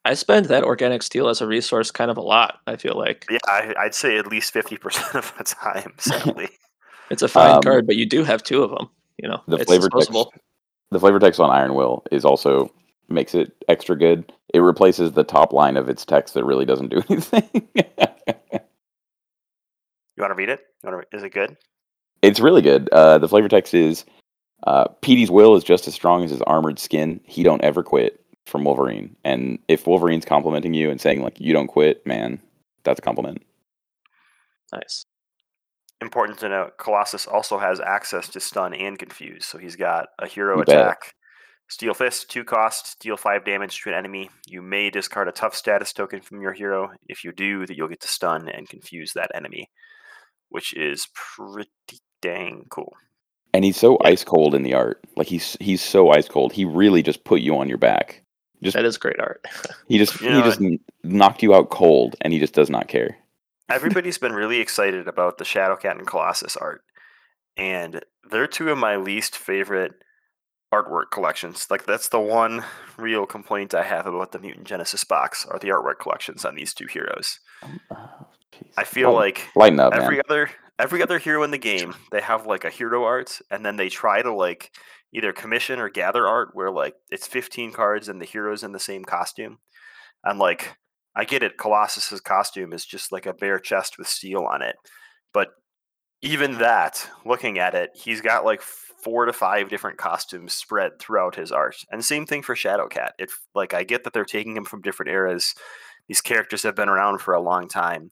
[0.04, 2.58] I spend that organic steel as a resource kind of a lot.
[2.66, 6.48] I feel like Yeah, I, I'd say at least 50% of the time, sadly.
[7.10, 8.88] it's a fine Um, card, but you do have two of them.
[9.18, 10.10] You know, The it's flavor text,
[10.90, 12.72] the flavor text on Iron Will is also
[13.08, 14.32] makes it extra good.
[14.54, 17.48] It replaces the top line of its text that really doesn't do anything.
[20.16, 20.60] You want to read it?
[20.82, 21.56] You wanna, is it good?
[22.22, 22.88] it's really good.
[22.90, 24.04] Uh, the flavor text is
[24.66, 27.20] uh, Petey's will is just as strong as his armored skin.
[27.24, 29.16] He don't ever quit from Wolverine.
[29.24, 32.40] And if Wolverine's complimenting you and saying like you don't quit, man,
[32.84, 33.42] that's a compliment.
[34.72, 35.04] Nice.
[36.00, 39.46] Important to note, Colossus also has access to stun and confuse.
[39.46, 40.98] So he's got a hero You bet.
[41.66, 44.30] Attack Steel Fist, two cost, deal five damage to an enemy.
[44.46, 46.92] You may discard a tough status token from your hero.
[47.08, 49.70] If you do, that you'll get to stun and confuse that enemy,
[50.50, 51.70] which is pretty
[52.20, 52.94] dang cool.
[53.54, 54.08] And he's so Yeah.
[54.08, 55.00] ice cold in the art.
[55.16, 56.52] Like he's he's so ice cold.
[56.52, 58.22] He really just put you on your back.
[58.62, 59.44] Just That is great art.
[59.88, 60.60] he just You he know, just
[61.02, 63.16] knocked you out cold, and he just does not care.
[63.68, 66.84] Everybody's been really excited about the Shadowcat and Colossus art,
[67.56, 69.92] and they're two of my least favorite
[70.72, 71.66] artwork collections.
[71.70, 72.64] Like that's the one
[72.96, 76.72] real complaint I have about the Mutant Genesis box are the artwork collections on these
[76.74, 77.38] two heroes.
[77.90, 78.26] Oh.
[78.76, 80.22] I feel Lighten- like lighten up, every man.
[80.28, 83.76] other every other hero in the game they have like a hero art and then
[83.76, 84.70] they try to like
[85.12, 88.78] either commission or gather art where like it's 15 cards and the heroes in the
[88.80, 89.58] same costume
[90.24, 90.76] and like
[91.14, 94.76] i get it colossus's costume is just like a bare chest with steel on it
[95.34, 95.48] but
[96.22, 98.62] even that looking at it he's got like
[99.02, 103.30] four to five different costumes spread throughout his art and same thing for shadowcat it
[103.54, 105.54] like i get that they're taking him from different eras
[106.08, 108.10] these characters have been around for a long time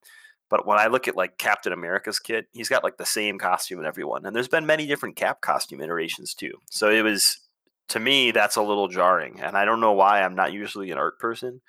[0.51, 3.79] but when I look at like Captain America's kit, he's got like the same costume
[3.79, 4.27] in everyone.
[4.27, 6.55] And there's been many different Cap costume iterations too.
[6.71, 7.39] So it was
[7.91, 9.41] to me that's a little jarring.
[9.41, 11.61] And I don't know why I'm not usually an art person,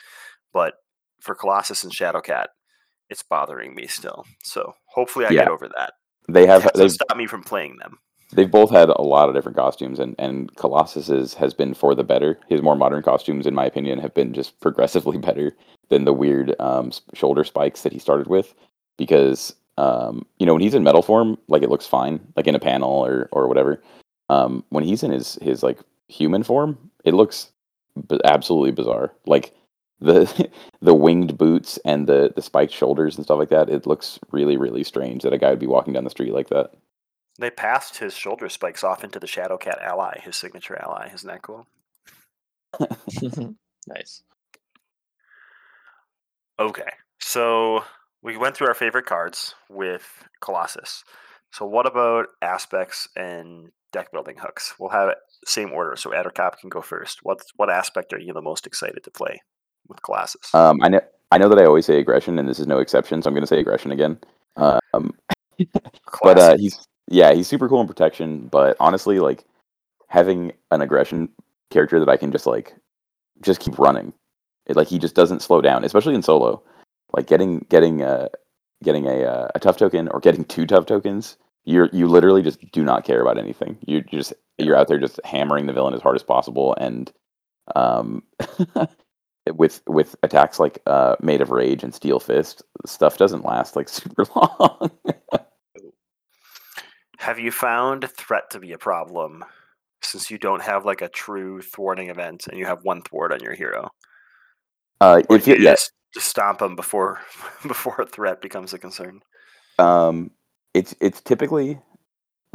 [0.52, 0.74] but
[1.20, 2.48] for Colossus and Shadowcat,
[3.08, 4.26] it's bothering me still.
[4.44, 5.44] So hopefully I Yeah.
[5.44, 5.94] get over that.
[6.28, 8.00] They have they've stopped me from playing them.
[8.34, 12.04] They've both had a lot of different costumes, and and Colossus's has been for the
[12.04, 12.40] better.
[12.48, 15.56] His more modern costumes, in my opinion, have been just progressively better
[15.90, 18.54] than the weird um, shoulder spikes that he started with.
[18.98, 22.56] Because um, you know when he's in metal form, like it looks fine, like in
[22.56, 23.82] a panel or or whatever.
[24.30, 27.52] Um, when he's in his his like human form, it looks
[28.24, 29.14] absolutely bizarre.
[29.26, 29.54] Like
[30.00, 30.50] the
[30.82, 33.70] the winged boots and the the spiked shoulders and stuff like that.
[33.70, 36.50] It looks really really strange that a guy would be walking down the street like
[36.50, 36.74] that.
[37.42, 41.10] They passed his shoulder spikes off into the Shadowcat ally, his signature ally.
[41.12, 41.66] Isn't that cool?
[43.88, 44.22] nice.
[46.60, 46.90] Okay.
[47.20, 47.84] So
[48.22, 51.04] we went through our favorite cards with Colossus.
[51.52, 54.76] So what about aspects and deck building hooks?
[54.78, 55.96] We'll have it same order.
[55.96, 57.22] So Addercop can go first.
[57.24, 59.42] What what aspect are you the most excited to play
[59.88, 60.54] with Colossus?
[60.54, 61.02] Um, I know
[61.32, 63.22] I know that I always say aggression, and this is no exception.
[63.24, 64.20] So I'm going to say aggression again.
[64.58, 65.14] Um,
[66.22, 66.78] but uh, he's
[67.12, 68.48] yeah, he's super cool in protection.
[68.48, 69.44] But honestly, like
[70.08, 71.30] having an aggression
[71.70, 72.74] character that I can just like
[73.42, 74.14] just keep running,
[74.66, 76.64] it, like he just doesn't slow down, especially in solo.
[77.14, 78.30] Like getting getting a
[78.84, 82.60] getting a uh, a tough token or getting two tough tokens, you're you literally just
[82.72, 83.78] do not care about anything.
[83.86, 87.12] You're just you're out there just hammering the villain as hard as possible, and
[87.76, 88.24] um,
[89.54, 93.90] with with attacks like uh, Made of Rage and Steel Fist, stuff doesn't last like
[93.90, 94.92] super long.
[97.22, 99.46] Have you found threat to be a problem
[100.04, 103.42] since you don't have like a true thwarting event and you have one thwart on
[103.42, 103.90] your hero?
[105.02, 107.22] uh, Or if you, you yeah, just, just stomp them before
[107.68, 109.22] before a threat becomes a concern?
[109.80, 110.32] um,
[110.74, 111.80] it's it's typically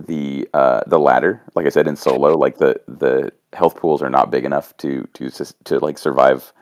[0.07, 1.43] the uh, the latter.
[1.55, 5.07] Like I said in solo, like the the health pools are not big enough to
[5.15, 5.31] to
[5.65, 6.53] to like survive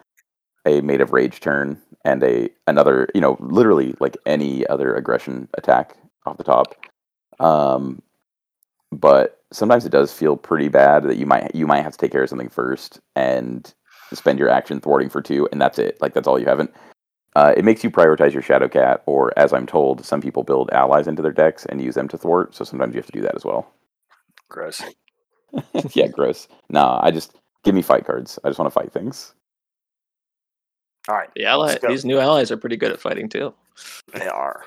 [0.67, 5.49] a Made of Rage turn and a another you know literally like any other aggression
[5.55, 6.75] attack off the top.
[7.41, 8.03] Um,
[8.93, 12.13] but sometimes it does feel pretty bad that you might you might have to take
[12.13, 13.73] care of something first and
[14.13, 16.01] spend your action thwarting for two, and that's it.
[16.01, 16.73] Like that's all you haven't.
[17.37, 20.71] Uh, it makes you prioritize your Shadow Cat, or as I'm told, some people build
[20.71, 22.55] allies into their decks and use them to thwart.
[22.55, 23.73] So sometimes you have to do that as well.
[24.49, 24.83] Gross.
[25.95, 26.47] yeah, gross.
[26.69, 28.39] Nah, I just give me fight cards.
[28.45, 29.35] I just want to fight things.
[31.09, 31.29] All right.
[31.35, 33.53] The ally, these new allies are pretty good at fighting too.
[34.13, 34.65] They are.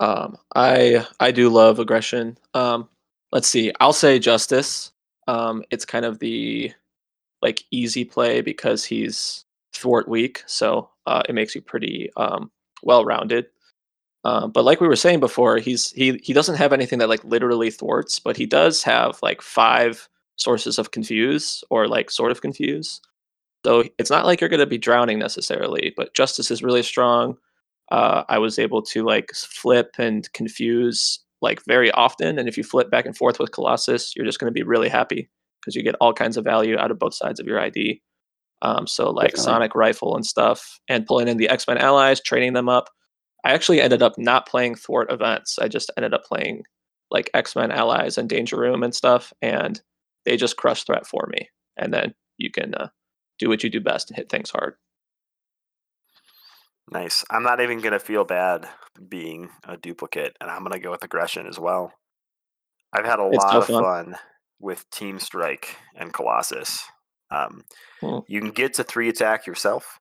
[0.00, 2.38] Um, I I do love aggression.
[2.54, 2.88] Um,
[3.32, 3.72] let's see.
[3.80, 4.92] I'll say justice.
[5.28, 6.72] Um, it's kind of the
[7.42, 9.44] like easy play because he's
[9.74, 12.50] thwart weak, so uh, it makes you pretty um,
[12.82, 13.46] well rounded.
[14.24, 17.24] Um, but like we were saying before, he's he he doesn't have anything that like
[17.24, 22.42] literally thwarts, but he does have like five sources of confuse or like sort of
[22.42, 23.00] confuse.
[23.64, 27.36] So it's not like you're going to be drowning necessarily, but justice is really strong
[27.92, 32.38] uh, I was able to like flip and confuse like very often.
[32.38, 34.88] And if you flip back and forth with Colossus, you're just going to be really
[34.88, 35.28] happy
[35.60, 38.00] because you get all kinds of value out of both sides of your ID.
[38.62, 39.44] Um, so like Definitely.
[39.44, 42.88] Sonic Rifle and stuff, and pulling in the X Men allies, training them up.
[43.44, 45.58] I actually ended up not playing thwart events.
[45.58, 46.64] I just ended up playing
[47.10, 49.80] like X Men allies and Danger Room and stuff, and
[50.24, 51.48] they just crush threat for me.
[51.76, 52.88] And then you can uh,
[53.38, 54.74] do what you do best and hit things hard.
[56.90, 57.24] Nice.
[57.30, 58.68] I'm not even gonna feel bad
[59.08, 61.92] being a duplicate, and I'm gonna go with aggression as well.
[62.92, 63.82] I've had a It's lot so of fun.
[63.82, 64.16] fun
[64.60, 66.84] with Team Strike and Colossus.
[67.30, 67.64] Um,
[68.00, 68.18] Hmm.
[68.28, 69.98] You can get to three attack yourself,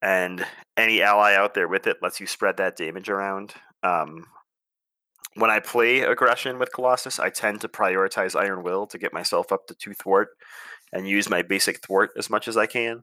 [0.00, 0.46] and
[0.76, 3.54] any ally out there with it lets you spread that damage around.
[3.82, 4.26] Um,
[5.34, 9.50] when I play aggression with Colossus, I tend to prioritize Iron Will to get myself
[9.50, 10.28] up to two thwart
[10.92, 13.02] and use my basic thwart as much as I can.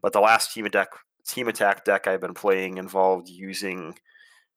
[0.00, 0.88] But the last team attack
[1.26, 3.98] team attack deck I've been playing involved using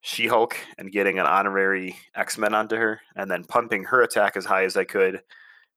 [0.02, 4.38] She Hulk and getting an honorary X Men onto her, and then pumping her attack
[4.38, 5.22] as high as I could,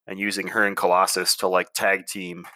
[0.07, 2.47] and using her and Colossus to like tag team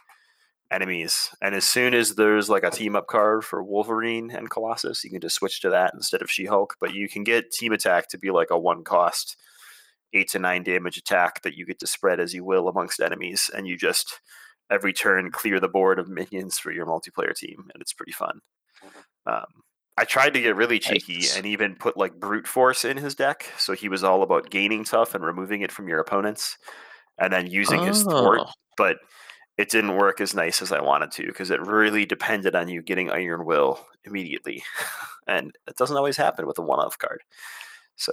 [0.71, 1.31] enemies.
[1.41, 5.11] And as soon as there's like a team up card for Wolverine and Colossus, you
[5.11, 6.77] can just switch to that instead of She Hulk.
[6.81, 9.37] But you can get team attack to be like a one cost
[10.13, 13.51] eight to nine damage attack that you get to spread as you will amongst enemies,
[13.55, 14.21] and you just
[14.71, 18.41] every turn clear the board of minions for your multiplayer team, and it's pretty fun.
[19.27, 19.45] Um,
[19.97, 23.47] I tried to get really cheeky and even put like brute force in his deck,
[23.59, 26.57] so he was all about gaining tough and removing it from your opponents,
[27.19, 28.41] and then using his thwart.
[28.43, 28.97] Oh, But
[29.57, 32.83] it didn't work as nice as I wanted to because it really depended on you
[32.83, 34.65] getting Iron Will immediately,
[35.29, 37.23] and it doesn't always happen with a one-off card.
[37.95, 38.13] So,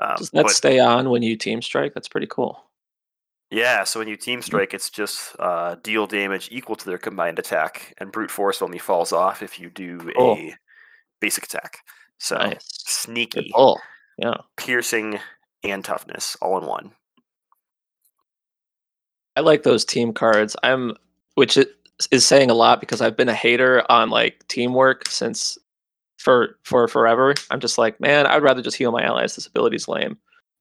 [0.00, 1.94] um, Does that but- stay on when you team strike?
[1.94, 2.62] That's pretty cool.
[3.50, 4.44] Yeah, so when you team Mm-hmm.
[4.44, 8.78] strike, it's just uh, deal damage equal to their combined attack, and brute force only
[8.78, 10.34] falls off if you do Cool.
[10.36, 10.54] a
[11.20, 11.78] basic attack.
[12.18, 12.58] So Nice.
[12.86, 13.80] Sneaky, pull.
[14.18, 14.38] Yeah.
[14.56, 15.18] piercing,
[15.62, 16.92] and toughness all in one.
[19.36, 20.56] I like those team cards.
[20.62, 20.94] I'm,
[21.34, 21.58] which
[22.10, 25.58] is saying a lot because I've been a hater on like teamwork since
[26.18, 27.34] for for forever.
[27.50, 29.36] I'm just like, man, I'd rather just heal my allies.
[29.36, 30.16] This ability's lame.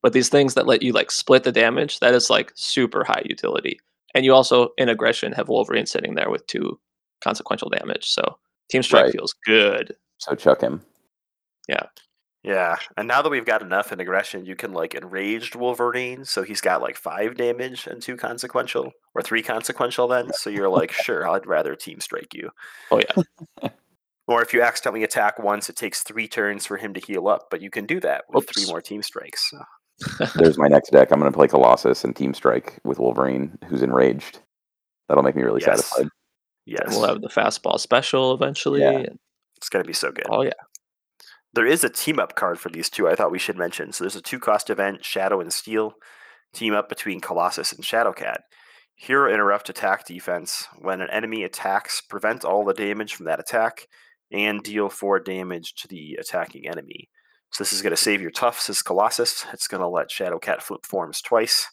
[0.06, 3.24] But these things that let you like split the damage, that is like super high
[3.26, 3.80] utility.
[4.14, 6.80] And you also in aggression have Wolverine sitting there with two
[7.24, 8.06] consequential damage.
[8.06, 8.38] So
[8.70, 9.14] team strike Right.
[9.14, 9.96] feels good.
[10.20, 10.84] So chuck him.
[11.68, 11.88] Yeah,
[12.44, 16.44] Yeah, and now that we've got enough in aggression, you can like enraged Wolverine, so
[16.44, 20.08] he's got like five damage and two consequential, or three consequential.
[20.08, 22.52] Then, so you're like, sure, I'd rather team strike you.
[22.92, 23.70] Oh yeah.
[24.28, 27.48] Or if you accidentally attack once, it takes three turns for him to heal up,
[27.52, 29.52] but you can do that with three more team strikes.
[29.52, 29.60] So.
[30.36, 31.12] There's my next deck.
[31.12, 34.40] I'm going to play Colossus and Team Strike with Wolverine, who's enraged.
[35.08, 35.86] That'll make me really Yes.
[35.86, 36.10] satisfied.
[36.66, 38.82] Yes, And we'll have the fastball special eventually.
[38.82, 39.06] Yeah.
[39.58, 40.26] it's gonna be so good.
[40.30, 40.52] oh yeah.
[41.54, 43.08] There is a team up card for these two.
[43.08, 43.92] I thought we should mention.
[43.94, 45.94] So there's a two cost event, Shadow and Steel,
[46.54, 48.38] team up between Colossus and Shadowcat.
[48.96, 50.68] Hero interrupt attack defense.
[50.80, 53.88] When an enemy attacks, prevent all the damage from that attack,
[54.32, 57.10] and deal four damage to the attacking enemy.
[57.56, 59.46] So this is going to save your toughs as Colossus.
[59.54, 61.66] It's going to let Shadowcat flip forms twice.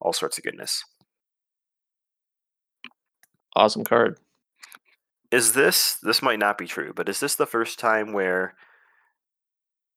[0.00, 0.82] All sorts of goodness.
[3.54, 4.16] Awesome card.
[5.30, 8.54] Is this this might not be true, but is this the first time where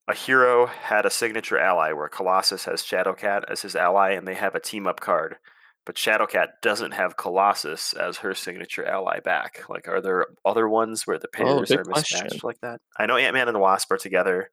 [0.09, 4.33] a hero had a signature ally where Colossus has Shadowcat as his ally and they
[4.33, 5.37] have a team up card,
[5.85, 9.63] but Shadowcat doesn't have Colossus as her signature ally back?
[9.69, 12.39] Like are there other ones where the Oh, pairs good are mismatched question.
[12.43, 12.81] like that?
[12.99, 14.49] I know Ant Man and the Wasp are together,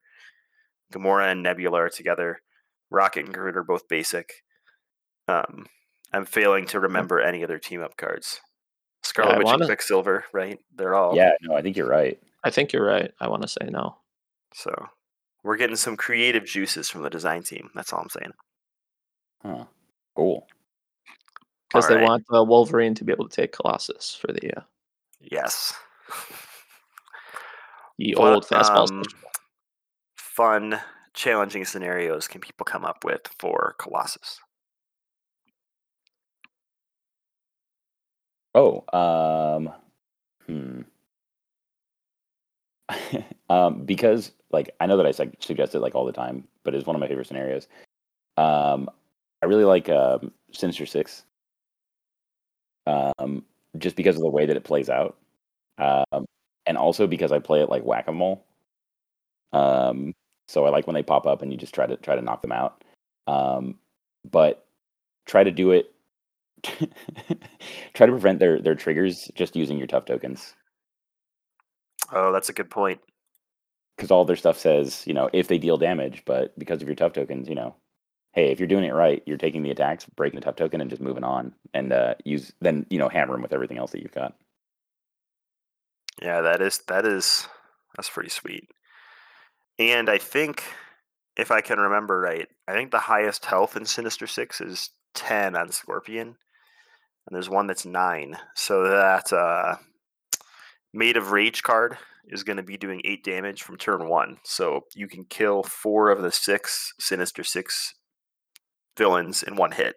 [0.93, 2.41] Gamora and Nebula are together,
[2.91, 4.43] Rocket and Groot are both basic.
[5.29, 5.67] Um
[6.13, 8.41] I'm failing to remember any other team up cards.
[9.03, 10.59] Scarlet I Witch wanna- and Quicksilver, right?
[10.75, 12.21] They're all Yeah, no, I think you're right.
[12.45, 13.13] I think you're right.
[13.21, 13.99] I want to say no.
[14.55, 14.73] So
[15.43, 17.71] we're getting some creative juices from the design team.
[17.75, 18.33] That's all I'm saying.
[19.43, 19.65] Huh.
[20.17, 20.47] Cool.
[21.69, 22.09] Because they Alright.
[22.09, 24.63] want uh, Wolverine to be able to take Colossus for the uh,
[25.21, 25.73] Yes.
[27.99, 28.91] the What, old fastball.
[28.91, 29.30] um, special.
[30.31, 30.81] Fun,
[31.13, 34.41] challenging scenarios can people come up with for Colossus?
[38.55, 39.73] Oh, um,
[40.47, 40.83] hmm.
[43.51, 46.87] um, because like I know that I suggest it like all the time, but it's
[46.87, 47.69] one of my favorite scenarios.
[48.37, 48.89] Um,
[49.43, 51.25] I really like um, Sinister Six.
[52.87, 53.45] Um,
[53.79, 55.17] just because of the way that it plays out,
[55.79, 56.25] um,
[56.67, 58.45] and also because I play it like whack a mole.
[59.53, 60.15] Um,
[60.51, 62.43] so I like when they pop up and you just try to try to knock
[62.43, 62.85] them out.
[63.27, 63.77] Um,
[64.31, 64.67] but
[65.27, 65.93] try to do it.
[67.95, 70.55] try to prevent their their triggers just using your tough tokens
[72.13, 73.01] Oh, that's a good point.
[73.97, 76.95] because all their stuff says you know if they deal damage, but because of your
[76.97, 77.77] tough tokens, you know,
[78.33, 80.91] hey, if you're doing it right, you're taking the attacks, breaking the tough token, and
[80.91, 84.03] just moving on, and uh, use then you know hammer them with everything else that
[84.03, 84.35] you've got.
[86.23, 87.49] Yeah, that is that is
[87.97, 88.69] that's pretty sweet.
[89.81, 90.63] And I think
[91.39, 95.57] if I can remember right, I think the highest health in Sinister Six is ten
[95.57, 96.37] on Scorpion, and
[97.35, 98.37] there's one that's nine.
[98.55, 99.77] So that uh,
[100.93, 101.97] Made of Rage card
[102.29, 104.37] is going to be doing eight damage from turn one.
[104.45, 107.95] So you can kill four of the six Sinister Six
[108.99, 109.97] villains in one hit.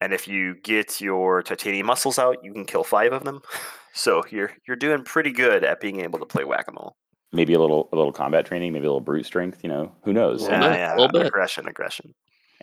[0.00, 3.42] and if you get your titanium muscles out, you can kill five of them.
[3.92, 6.96] So you're you're doing pretty good at being able to play whack a mole.
[7.32, 9.62] Maybe a little a little combat training, maybe a little brute strength.
[9.62, 10.42] You know, who knows?
[10.42, 11.26] Little Yeah, bit, yeah, little bit.
[11.26, 12.14] aggression, aggression.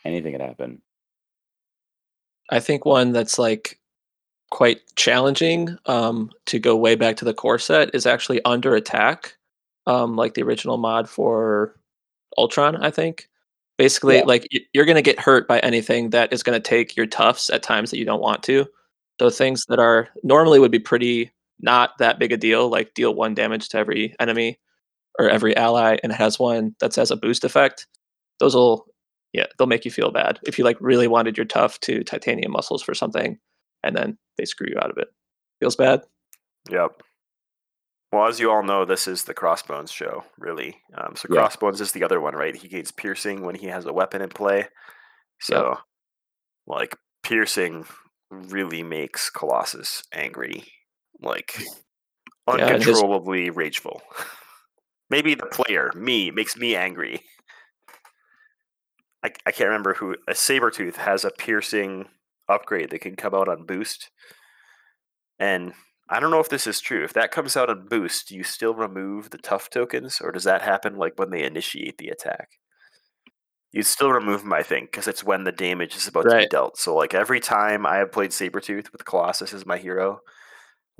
[0.03, 0.81] Anything could happen.
[2.49, 3.79] I think one that's like
[4.51, 9.35] quite challenging um, to go way back to the core set is actually under attack,
[9.87, 11.75] um, like the original mod for
[12.37, 12.77] Ultron.
[12.77, 13.29] I think
[13.77, 14.23] basically Yeah.
[14.25, 17.91] like you're gonna get hurt by anything that is gonna take your toughs at times
[17.91, 18.65] that you don't want to.
[19.19, 23.13] So things that are normally would be pretty not that big a deal, like deal
[23.13, 24.59] one damage to every enemy
[25.19, 27.87] or every ally, and it has one that has a boost effect.
[28.39, 28.85] Those will
[29.33, 32.51] yeah, they'll make you feel bad if you like really wanted your tough to titanium
[32.51, 33.37] muscles for something,
[33.83, 35.09] and then they screw you out of it.
[35.59, 36.01] Feels bad.
[36.69, 37.01] Yep.
[38.11, 40.77] Well, as you all know, this is the Crossbones show, really.
[40.97, 41.41] Um, so Yeah.
[41.41, 42.55] Crossbones is the other one, right?
[42.55, 44.67] He gains piercing when he has a weapon in play.
[45.39, 45.77] So,
[46.65, 47.85] like, piercing
[48.31, 50.63] really makes Colossus angry,
[51.21, 51.61] like
[52.47, 54.01] uncontrollably rageful.
[55.09, 57.21] Maybe the player, me, makes me angry.
[59.23, 60.15] I, I can't remember who.
[60.27, 62.05] A Sabretooth has a piercing
[62.49, 64.09] upgrade that can come out on boost.
[65.39, 65.73] And
[66.09, 67.03] I don't know if this is true.
[67.03, 70.45] If that comes out on boost, do you still remove the tough tokens, or does
[70.45, 72.49] that happen like when they initiate the attack?
[73.73, 76.47] You still remove them, I think, because it's when the damage is about to be
[76.47, 76.77] dealt.
[76.77, 80.21] So, like every time I have played Sabretooth with Colossus as my hero,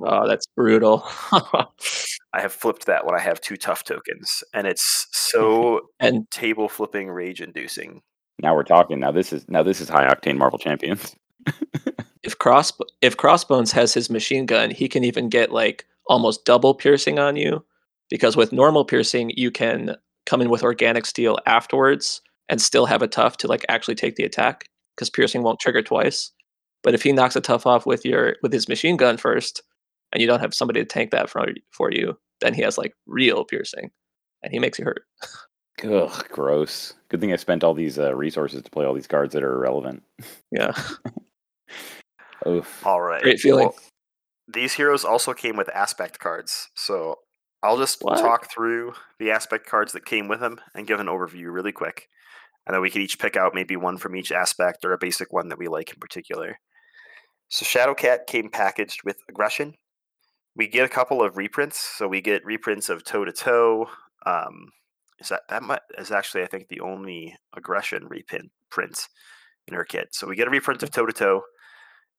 [0.00, 1.04] Oh, that's brutal.
[1.32, 6.68] I have flipped that when I have two tough tokens, and it's so and table
[6.68, 8.02] flipping, rage inducing.
[8.40, 9.00] Now we're talking.
[9.00, 11.16] Now this is now this is high octane Marvel champions.
[12.22, 16.74] if cross if Crossbones has his machine gun, he can even get like almost double
[16.74, 17.64] piercing on you
[18.08, 19.96] because with normal piercing you can
[20.26, 24.16] come in with organic steel afterwards and still have a tough to like actually take
[24.16, 26.30] the attack because piercing won't trigger twice.
[26.82, 29.62] But if he knocks a tough off with your with his machine gun first
[30.12, 32.94] and you don't have somebody to tank that for for you, then he has like
[33.06, 33.90] real piercing
[34.42, 35.02] and he makes you hurt.
[35.84, 36.94] Ugh, gross.
[37.08, 39.54] Good thing I spent all these uh, resources to play all these cards that are
[39.54, 40.02] irrelevant.
[40.50, 40.72] Yeah.
[42.46, 42.86] Oof.
[42.86, 43.22] All right.
[43.22, 43.70] Great feeling.
[44.48, 46.68] these heroes also came with aspect cards.
[46.74, 47.16] So
[47.62, 48.18] I'll just What?
[48.18, 52.08] talk through the aspect cards that came with them and give an overview really quick.
[52.66, 55.32] And then we can each pick out maybe one from each aspect or a basic
[55.32, 56.58] one that we like in particular.
[57.48, 59.74] So Shadowcat came packaged with aggression.
[60.58, 61.78] We get a couple of reprints.
[61.96, 63.88] So we get reprints of toe to toe.
[64.26, 64.72] Um,
[65.20, 69.08] is that that might, is actually I think the only aggression reprint print
[69.66, 70.08] in her kit.
[70.12, 71.42] So we get a reprint of toe to toe.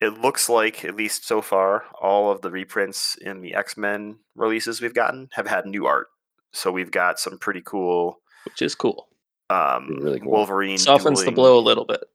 [0.02, 4.20] It looks like, at least so far, all of the reprints in the X Men
[4.36, 6.08] releases we've gotten have had new art.
[6.54, 9.10] So we've got some pretty cool, Which is cool.
[9.50, 10.32] um, Really cool.
[10.32, 10.78] Wolverine.
[10.78, 12.06] Softens the blow a little bit.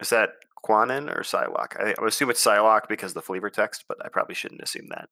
[0.00, 0.30] Is that
[0.64, 1.78] Kwannon or Psylocke?
[1.78, 4.86] I, I assume it's Psylocke because of the flavor text, but I probably shouldn't assume
[4.88, 5.10] that.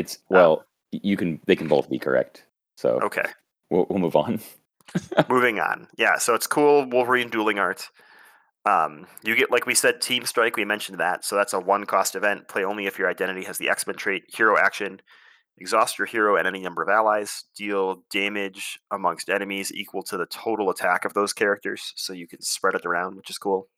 [0.00, 2.44] It's well, y- you can they can both be correct.
[2.76, 3.24] So Okay,
[3.70, 4.40] we'll, we'll move on.
[5.28, 5.86] moving on.
[5.96, 7.88] Yeah, so it's cool Wolverine dueling art.
[8.66, 10.56] Um, you get, like we said, Team Strike.
[10.56, 11.24] We mentioned that.
[11.24, 12.48] So that's a one cost event.
[12.48, 15.00] Play only if your identity has the X Men trait, hero action.
[15.58, 17.44] Exhaust your hero and any number of allies.
[17.56, 21.92] Deal damage amongst enemies equal to the total attack of those characters.
[21.96, 23.68] So you can spread it around, which is cool.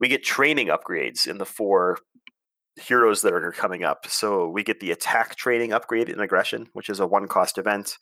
[0.00, 1.98] We get training upgrades in the four
[2.76, 4.06] heroes that are coming up.
[4.08, 7.98] So we get the attack training upgrade in aggression, which is a one cost event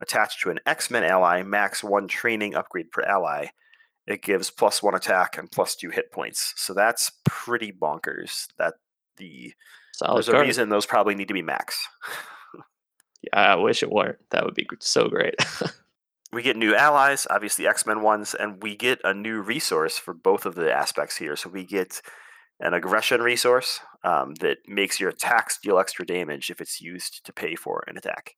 [0.00, 3.48] attached to an X Men ally, max one training upgrade per ally.
[4.06, 6.54] It gives plus one attack and plus two hit points.
[6.56, 8.46] So that's pretty bonkers.
[8.58, 8.74] That
[9.16, 9.52] the
[9.92, 11.86] Solid there's a reason those probably need to be max.
[13.22, 14.18] Yeah, I wish it weren't.
[14.30, 15.34] That would be so great.
[16.32, 20.14] we get new allies, obviously X Men ones, and we get a new resource for
[20.14, 21.36] both of the aspects here.
[21.36, 22.00] So we get
[22.60, 27.32] an aggression resource um, that makes your attacks deal extra damage if it's used to
[27.32, 28.36] pay for an attack.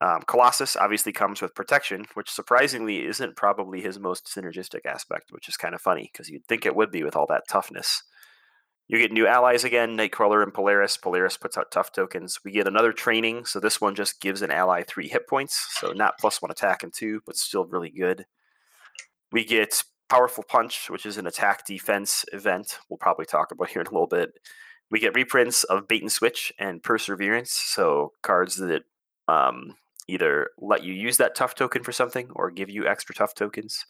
[0.00, 5.48] Um, Colossus obviously comes with protection, which surprisingly isn't probably his most synergistic aspect, which
[5.48, 8.02] is kind of funny because you'd think it would be with all that toughness.
[8.88, 10.96] You get new allies again, Nightcrawler and Polaris.
[10.96, 12.38] Polaris puts out tough tokens.
[12.44, 15.92] We get another training, so this one just gives an ally three hit points, so
[15.92, 18.26] not plus one attack and two, but still really good.
[19.32, 22.78] We get Powerful Punch, which is an attack defense event.
[22.88, 24.32] We'll probably talk about here in a little bit.
[24.90, 28.82] We get reprints of Bait and Switch and Perseverance, so cards that
[29.26, 29.74] um,
[30.06, 33.84] either let you use that tough token for something or give you extra tough tokens.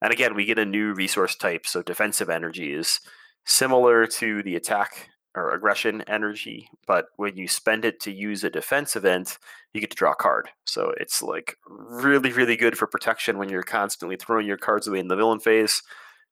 [0.00, 3.00] And again, we get a new resource type, so defensive energy is
[3.44, 8.50] similar to the attack or aggression energy, but when you spend it to use a
[8.50, 9.38] defense event,
[9.72, 10.50] you get to draw a card.
[10.64, 14.98] So it's like really, really good for protection when you're constantly throwing your cards away
[14.98, 15.82] in the villain phase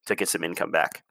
[0.07, 1.03] to get some income back.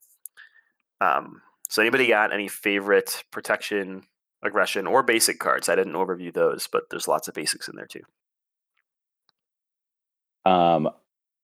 [1.01, 4.03] Um, so anybody got any favorite protection,
[4.43, 5.67] aggression, or basic cards?
[5.67, 8.03] I didn't overview those, but there's lots of basics in there too.
[10.45, 10.89] Um,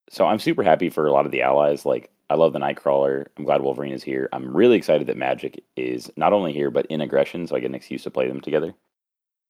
[0.09, 1.85] so I'm super happy for a lot of the allies.
[1.85, 3.27] Like I love the Nightcrawler.
[3.37, 4.29] I'm glad Wolverine is here.
[4.33, 7.69] I'm really excited that Magik is not only here but in aggression, so I get
[7.69, 8.73] an excuse to play them together.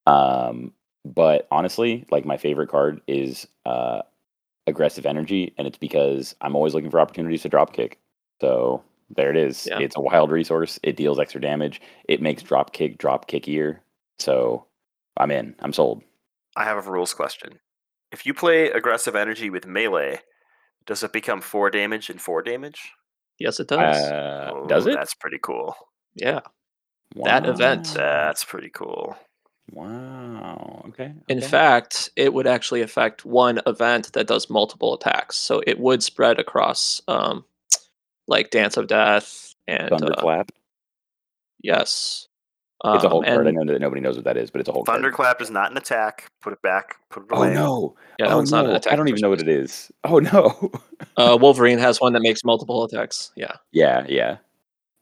[0.07, 0.73] Um,
[1.05, 4.01] but honestly, like my favorite card is uh,
[4.67, 7.99] aggressive energy, and it's because I'm always looking for opportunities to drop kick.
[8.41, 8.83] So
[9.15, 9.67] there it is.
[9.69, 9.79] Yeah.
[9.79, 10.79] It's a wild resource.
[10.83, 11.81] It deals extra damage.
[12.09, 13.79] It makes drop kick drop kickier.
[14.19, 14.65] So
[15.17, 15.55] I'm in.
[15.59, 16.03] I'm sold.
[16.55, 17.59] I have a rules question.
[18.11, 20.19] If you play aggressive energy with melee,
[20.85, 22.91] does it become four damage and four damage?
[23.39, 23.97] Yes, it does.
[23.97, 24.93] Uh, does Oh, it?
[24.95, 25.75] That's pretty cool.
[26.15, 26.41] yeah.
[27.23, 27.93] that event.
[27.95, 29.17] That's pretty cool.
[29.71, 30.83] Wow.
[30.89, 31.13] Okay.
[31.27, 31.47] In okay.
[31.47, 35.37] fact, it would actually affect one event that does multiple attacks.
[35.37, 37.45] So it would spread across um,
[38.27, 40.51] like Dance of Death and uh, Thunderclap.
[42.83, 42.95] Yes.
[42.95, 43.47] it's a Um, whole card.
[43.47, 44.97] I know that nobody knows what that is, but it's a whole card.
[44.97, 46.29] Thunderclap is not an attack.
[46.41, 46.97] Put it back.
[47.09, 47.95] Put it Oh no!
[48.19, 48.93] Yeah, that oh one's not an attack.
[48.93, 49.91] I don't even know what it is.
[50.03, 50.71] Oh no!
[51.17, 53.31] Uh, Wolverine has one that makes multiple attacks.
[53.35, 54.37] Yeah, yeah, yeah.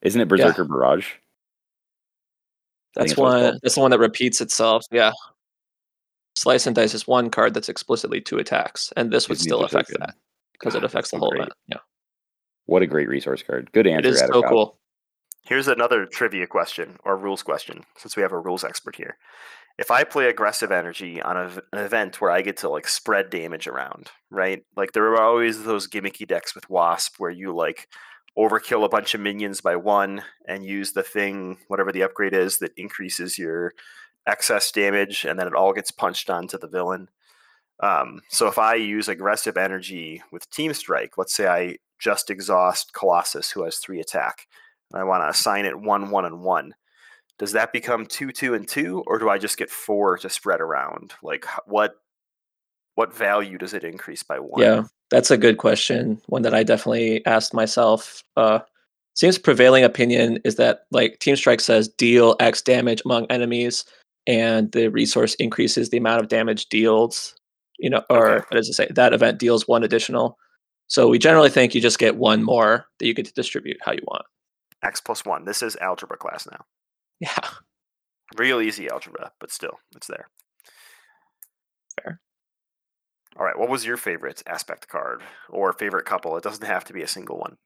[0.01, 1.13] Isn't it Berserker Barrage?
[2.95, 3.59] That's that's one.
[3.63, 4.84] That's the one that repeats itself.
[4.91, 5.11] Yeah.
[6.36, 9.67] Slice and dice is one card that's explicitly two attacks, and this would still news
[9.67, 10.15] are so affect that
[10.53, 11.41] because it affects the whole great.
[11.41, 11.53] event.
[11.67, 11.78] Yeah,
[12.65, 13.71] What a great resource card.
[13.71, 14.78] Good it answer, is so cool.
[15.46, 19.18] Here's another trivia question or rules question, since we have a rules expert here.
[19.78, 23.30] If I play aggressive energy on a, an event where I get to like spread
[23.30, 24.64] damage around, right?
[24.78, 27.89] Like there are always those gimmicky decks with Wasp where you like
[28.38, 32.60] overkill a bunch of minions by one and use the thing, whatever the upgrade is,
[32.60, 33.74] that increases your
[34.26, 37.10] excess damage, and then it all gets punched onto the villain.
[37.82, 42.94] Um, so if I use aggressive energy with Team Strike, let's say I just exhaust
[42.94, 44.48] Colossus, who has three attack,
[44.94, 46.74] and I want to assign it one, one, and one.
[47.39, 50.62] Does that become two, two, and two, or do I just get four to spread
[50.62, 51.14] around?
[51.24, 51.96] Like what
[52.96, 54.62] what value does it increase by one?
[54.62, 56.22] Yeah, that's a good question.
[56.28, 58.24] One that I definitely asked myself.
[58.38, 58.60] Uh,
[59.16, 63.84] seems prevailing opinion is that like Team Strike says deal X damage among enemies,
[64.28, 67.34] and the resource increases the amount of damage dealt.
[67.80, 68.46] You know, or Okay.
[68.50, 68.88] what does it say?
[68.91, 70.38] That event deals one additional.
[70.88, 73.94] So we generally think you just get one more that you get to distribute how
[73.94, 74.26] you want.
[74.84, 75.45] X plus one.
[75.45, 76.65] This is algebra class now.
[77.19, 77.36] Yeah,
[78.38, 80.29] Real easy algebra, but still, it's there.
[82.01, 82.19] Fair.
[83.38, 83.57] All right.
[83.57, 86.36] What was your favorite aspect card or favorite couple?
[86.38, 87.57] It doesn't have to be a single one.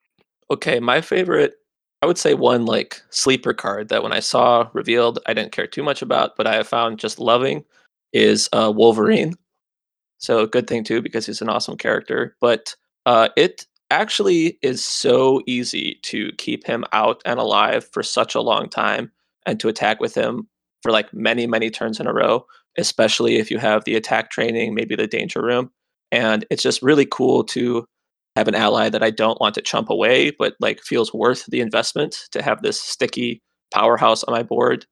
[0.50, 1.56] Okay, my favorite,
[2.02, 5.68] I would say one like sleeper card that when I saw revealed, I didn't care
[5.68, 7.66] too much about, but I have found just loving
[8.14, 9.36] is uh, Wolverine.
[10.20, 12.36] So good thing too because he's an awesome character.
[12.40, 18.36] But uh, it actually is so easy to keep him out and alive for such
[18.36, 19.12] a long time
[19.46, 20.48] and to attack with him
[20.84, 22.46] for like many many turns in a row,
[22.78, 25.72] especially if you have the attack training, maybe the danger room.
[26.12, 27.86] And it's just really cool to
[28.36, 31.60] have an ally that I don't want to chump away, but like feels worth the
[31.60, 33.42] investment to have this sticky
[33.74, 34.86] powerhouse on my board.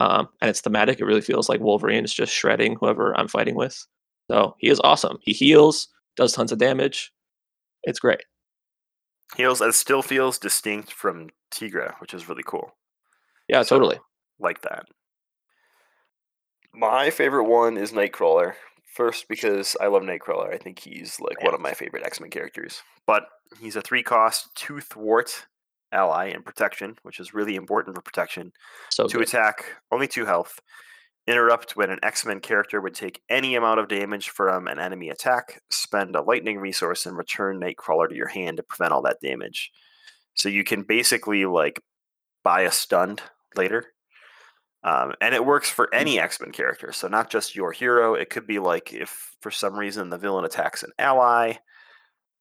[0.00, 1.00] Um, and it's thematic.
[1.00, 3.86] It really feels like Wolverine is just shredding whoever I'm fighting with.
[4.30, 5.18] So he is awesome.
[5.22, 7.12] He heals, does tons of damage.
[7.84, 8.20] It's great.
[9.36, 9.60] Heals.
[9.60, 12.74] It still feels distinct from Tigra, which is really cool.
[13.48, 13.98] Yeah, So, totally.
[14.38, 14.86] like that.
[16.72, 18.54] My favorite one is Nightcrawler.
[18.94, 20.52] First, because I love Nightcrawler.
[20.52, 22.82] I think he's like one of my favorite X Men characters.
[23.06, 23.24] But
[23.60, 25.46] he's a three cost, two thwart
[25.92, 28.52] ally in protection, which is really important for protection.
[28.90, 29.28] So two good.
[29.28, 30.60] attack, only two health.
[31.26, 35.10] Interrupt when an X Men character would take any amount of damage from an enemy
[35.10, 35.60] attack.
[35.70, 39.70] Spend a lightning resource and return Nightcrawler to your hand to prevent all that damage.
[40.34, 41.80] So you can basically like
[42.42, 43.22] buy a stunned
[43.54, 43.86] later.
[44.82, 46.90] Um, and it works for any X Men character.
[46.92, 48.14] So not just your hero.
[48.14, 51.54] It could be like if for some reason the villain attacks an ally.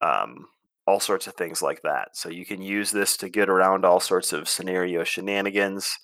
[0.02, 0.46] Um,
[0.88, 2.16] all sorts of things like that.
[2.16, 5.96] So you can use this to get around all sorts of scenario shenanigans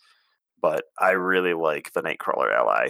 [0.61, 2.89] but I really like the Nightcrawler ally.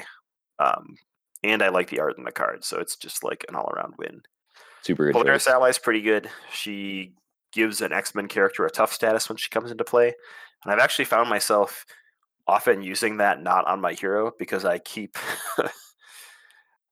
[0.60, 0.96] Um,
[1.44, 3.94] and I like the art in the card, so it's just like an all around
[3.98, 4.22] win.
[4.82, 5.54] Super good Polaris choice.
[5.54, 6.30] ally is pretty good.
[6.52, 7.14] She
[7.52, 10.14] gives an X Men character a tough status when she comes into play.
[10.64, 11.86] And I've actually found myself
[12.48, 15.18] often using that not on my hero because I keep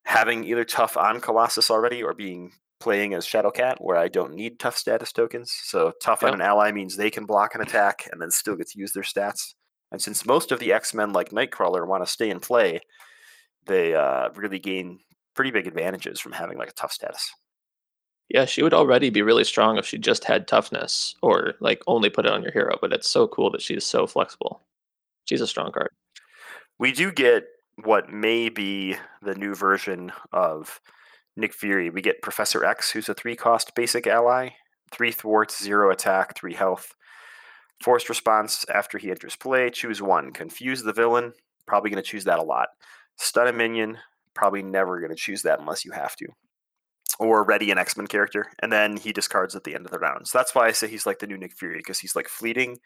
[0.06, 4.60] having either tough on Colossus already or being playing as Shadowcat where I don't need
[4.60, 5.54] tough status tokens.
[5.64, 8.68] So tough on an ally means they can block an attack and then still get
[8.70, 9.54] to use their stats.
[9.94, 12.82] And since most of the X Men, like Nightcrawler, want to stay in play,
[13.68, 15.00] they uh, really gain
[15.36, 17.32] pretty big advantages from having like a tough status.
[18.28, 22.10] Yeah, she would already be really strong if she just had toughness or like only
[22.10, 24.62] put it on your hero, but it's so cool that she's so flexible.
[25.26, 25.90] She's a strong card.
[26.80, 27.46] We do get
[27.84, 30.82] what may be the new version of
[31.36, 31.92] Nick Fury.
[31.92, 34.50] We get Professor X, who's a three cost basic ally,
[34.92, 36.96] three thwarts, zero attack, three health.
[37.82, 40.32] Forced response after he enters play, choose one.
[40.32, 41.34] Confuse the villain,
[41.68, 42.70] probably going to choose that a lot.
[43.18, 43.98] Stun a minion,
[44.34, 46.28] probably never going to choose that unless you have to
[47.20, 50.00] or ready an X Men character, and then he discards at the end of the
[50.00, 50.28] round.
[50.28, 52.80] So that's why I say he's like the new Nick Fury because he's like fleeting,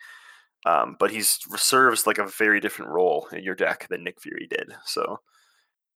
[0.66, 4.48] um, but he serves like a very different role in your deck than Nick Fury
[4.50, 4.74] did.
[4.86, 5.20] So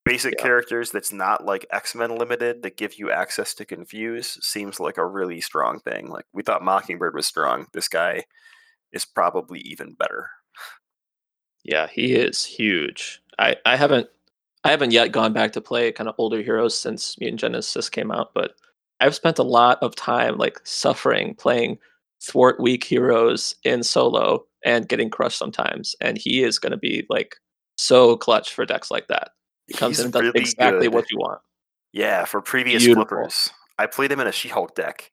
[0.06, 0.44] basic yeah.
[0.44, 4.98] characters that's not like X Men limited that give you access to confuse seems like
[4.98, 6.08] a really strong thing.
[6.08, 7.68] Like we thought Mockingbird was strong.
[7.74, 8.24] This guy
[8.94, 10.30] is probably even better.
[11.64, 13.22] Yeah, he is huge.
[13.40, 14.08] I I haven't
[14.64, 18.12] I haven't yet gone back to play kind of older heroes since Mutant Genesis came
[18.12, 18.56] out, but
[19.00, 21.80] I've spent a lot of time like suffering playing
[22.22, 25.96] thwart weak heroes in solo and getting crushed sometimes.
[26.02, 27.38] And he is going to be like
[27.78, 29.32] so clutch for decks like that.
[29.68, 30.94] He comes He's in and does really exactly good.
[30.94, 31.42] what you want.
[31.94, 33.06] Yeah, for previous Beautiful.
[33.08, 35.12] flippers, I played him in a She-Hulk deck.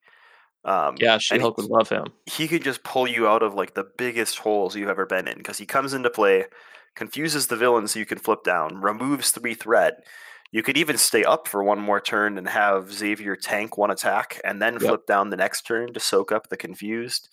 [0.64, 2.06] Um, yeah, She-Hulk would love him.
[2.26, 5.38] He could just pull you out of like the biggest holes you've ever been in
[5.38, 6.46] because he comes into play
[6.94, 10.04] confuses the villain so you can flip down, removes three threat.
[10.50, 14.40] You could even stay up for one more turn and have Xavier tank one attack
[14.44, 14.82] and then yep.
[14.82, 17.28] flip down the next turn to soak up the confused.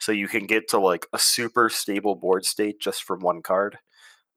[0.00, 3.78] So you can get to like a super stable board state just from one card.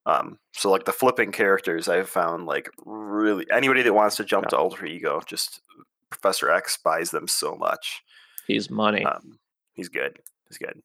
[0.05, 4.45] Um, so like the flipping characters I've found like really anybody that wants to jump
[4.45, 4.49] yeah.
[4.49, 5.61] to alter ego, just
[6.09, 8.03] Professor X buys them so much.
[8.48, 9.04] He's money.
[9.04, 9.38] Um,
[9.74, 10.18] he's good.
[10.48, 10.82] He's good.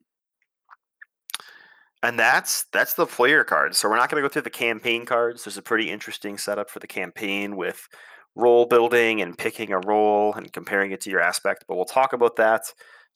[2.03, 3.79] And that's that's the player cards.
[3.79, 5.45] So we're not going to go through the campaign cards.
[5.45, 7.89] There's a pretty interesting setup for the campaign with
[8.35, 11.65] role building and picking a role and comparing it to your aspect.
[11.69, 12.63] But we'll talk about that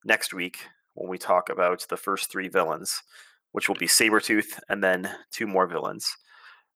[0.05, 0.59] next week
[0.95, 3.03] when we talk about the first three villains,
[3.51, 6.09] which will be Sabretooth and then two more villains.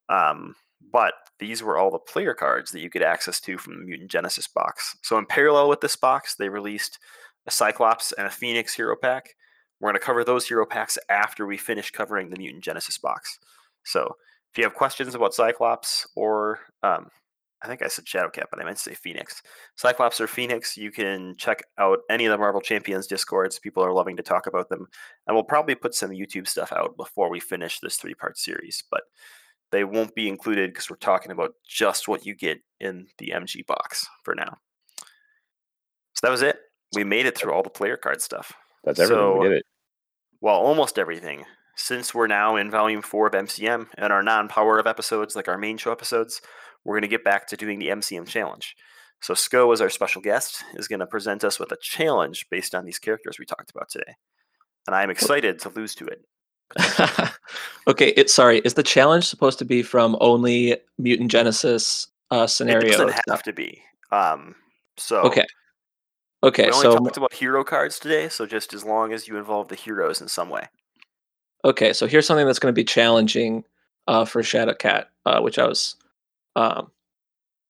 [0.09, 0.57] Um,
[0.93, 4.11] but these were all the player cards that you get access to from the Mutant
[4.11, 4.97] Genesis box.
[5.03, 6.99] So in parallel with this box, they released
[7.51, 9.34] a Cyclops and a Phoenix hero pack.
[9.80, 13.38] We're going to cover those hero packs after we finish covering the Mutant Genesis box.
[13.84, 14.14] So
[14.53, 17.09] if you have questions about Cyclops or um,
[17.62, 19.42] I think I said Shadowcat, but I meant to say Phoenix.
[19.76, 23.59] Cyclops or Phoenix, you can check out any of the Marvel Champions discords.
[23.59, 24.86] People are loving to talk about them.
[25.26, 28.84] And we'll probably put some YouTube stuff out before we finish this three part series,
[28.90, 29.03] but
[29.72, 33.66] they won't be included because we're talking about just what you get in the MG
[33.66, 34.57] box for now.
[36.14, 36.59] So that was it.
[36.95, 38.53] We made it through all the player card stuff.
[38.84, 39.22] That's everything.
[39.22, 39.66] So, we did it.
[40.41, 41.45] Well, almost everything.
[41.76, 45.49] Since we're now in volume four of MCM and our non power of episodes, like
[45.49, 46.41] our main show episodes,
[46.84, 48.74] we're going to get back to doing the MCM challenge.
[49.22, 52.74] So, Sko, as our special guest, is going to present us with a challenge based
[52.74, 54.16] on these characters we talked about today.
[54.86, 56.24] And I'm excited to lose to it.
[57.88, 58.61] okay, it, sorry.
[58.61, 62.88] Is the challenge supposed to be from only Mutant Genesis uh, scenario?
[62.88, 63.82] It doesn't have to be.
[64.11, 64.55] Um,
[64.97, 65.45] so okay,
[66.43, 69.36] Okay, we only so talked about hero cards today, so just as long as you
[69.36, 70.66] involve the heroes in some way.
[71.64, 73.64] Okay, so here's something that's going to be challenging
[74.09, 75.97] uh, for Shadowcat, uh, which I was
[76.57, 76.91] um,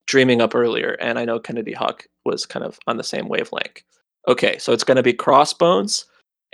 [0.07, 3.83] dreaming up earlier, and I know Kennedy Hawk was kind of on the same wavelength.
[4.29, 6.05] Okay, so it's going to be Crossbones,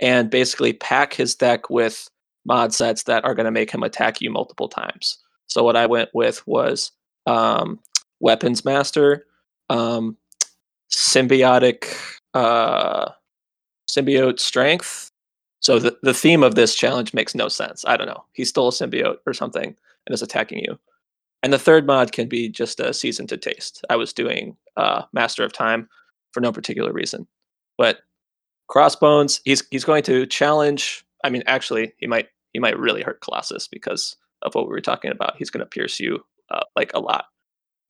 [0.01, 2.09] and basically pack his deck with
[2.45, 5.19] mod sets that are going to make him attack you multiple times.
[5.47, 6.91] So what I went with was
[7.27, 7.79] um,
[8.19, 9.25] Weapons Master,
[9.69, 10.17] um,
[10.91, 11.95] symbiotic
[12.33, 13.11] uh,
[13.89, 15.11] symbiote strength.
[15.59, 17.83] So the, the theme of this challenge makes no sense.
[17.87, 18.23] I don't know.
[18.33, 19.75] He stole a symbiote or something
[20.05, 20.79] and is attacking you.
[21.43, 23.83] And the third mod can be just a season to taste.
[23.89, 25.87] I was doing uh, Master of Time
[26.31, 27.27] for no particular reason.
[27.77, 27.99] But
[28.67, 31.05] Crossbones, he's he's going to challenge.
[31.23, 34.81] I mean, actually, he might he might really hurt Colossus because of what we were
[34.81, 35.37] talking about.
[35.37, 37.25] He's going to pierce you uh, like a lot.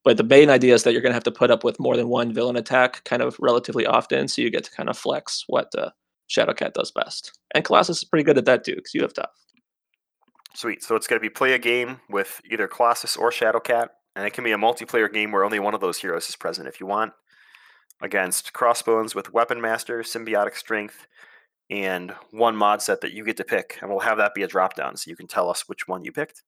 [0.08, 1.98] But the main idea is that you're going to have to put up with more
[1.98, 5.44] than one villain attack kind of relatively often, so you get to kind of flex
[5.48, 5.90] what uh,
[6.30, 7.38] Shadowcat does best.
[7.54, 9.34] And Colossus is pretty good at that too, because you have tough.
[10.54, 10.82] Sweet.
[10.82, 14.32] So it's going to be play a game with either Colossus or Shadowcat, and it
[14.32, 16.86] can be a multiplayer game where only one of those heroes is present if you
[16.86, 17.12] want.
[18.02, 21.06] Against Crossbones with Weapon Master, Symbiotic Strength,
[21.70, 24.48] and one mod set that you get to pick, and we'll have that be a
[24.48, 26.44] drop down so you can tell us which one you picked.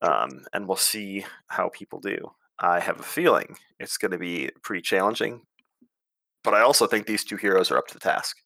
[0.00, 2.32] Um, and we'll see how people do.
[2.62, 5.42] I have a feeling it's going to be pretty challenging,
[6.44, 8.36] but I also think these two heroes are up to the task.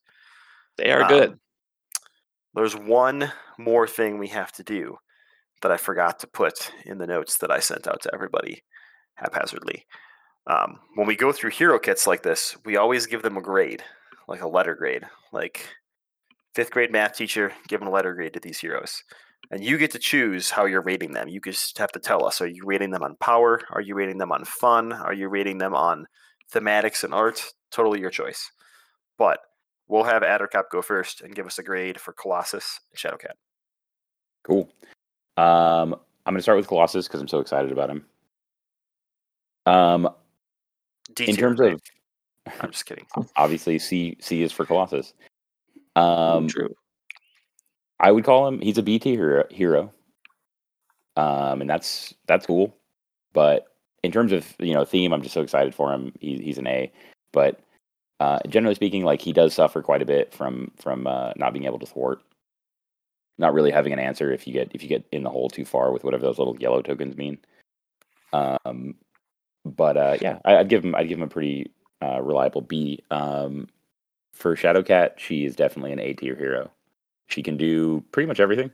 [0.79, 1.39] They are um, good.
[2.55, 4.97] There's one more thing we have to do
[5.61, 8.63] that I forgot to put in the notes that I sent out to everybody
[9.15, 9.85] haphazardly.
[10.47, 13.83] Um, when we go through hero kits like this, we always give them a grade,
[14.29, 15.05] like a letter grade.
[15.33, 15.67] Like
[16.55, 19.03] fifth grade math teacher, give them a letter grade to these heroes.
[19.51, 21.29] And you get to choose how you're rating them.
[21.29, 23.61] You just have to tell us are you rating them on power?
[23.71, 24.93] Are you rating them on fun?
[24.93, 26.07] Are you rating them on
[26.53, 27.45] thematics and art?
[27.71, 28.51] Totally your choice.
[29.19, 29.41] But
[29.89, 33.35] we'll have Addercop go first and give us a grade for Colossus and Shadowcat.
[34.43, 34.69] Cool.
[35.37, 35.95] Um,
[36.25, 38.05] I'm going to start with Colossus because I'm so excited about him.
[39.67, 40.09] Um,
[41.15, 41.75] D in terms grade.
[41.75, 41.81] of
[42.61, 43.07] I'm just kidding.
[43.37, 45.15] obviously C C is for Colossus.
[45.95, 46.75] Um, True.
[48.01, 49.93] I would call him he's a B tier hero.
[51.17, 52.77] Um, and that's that's cool.
[53.33, 53.67] But
[54.03, 56.13] in terms of you know theme, I'm just so excited for him.
[56.21, 56.93] He, he's an A.
[57.33, 57.61] But
[58.21, 61.65] uh, generally speaking, like he does suffer quite a bit from from uh, not being
[61.65, 62.21] able to thwart,
[63.39, 65.65] not really having an answer if you get if you get in the hole too
[65.65, 67.39] far with whatever those little yellow tokens mean.
[68.33, 68.95] Um,
[69.65, 71.71] but uh, yeah, I, I'd give him I'd give him a pretty
[72.03, 73.03] uh, reliable B.
[73.11, 73.69] Um,
[74.33, 76.71] for Shadowcat, she is definitely an A tier hero.
[77.29, 78.71] She can do pretty much everything,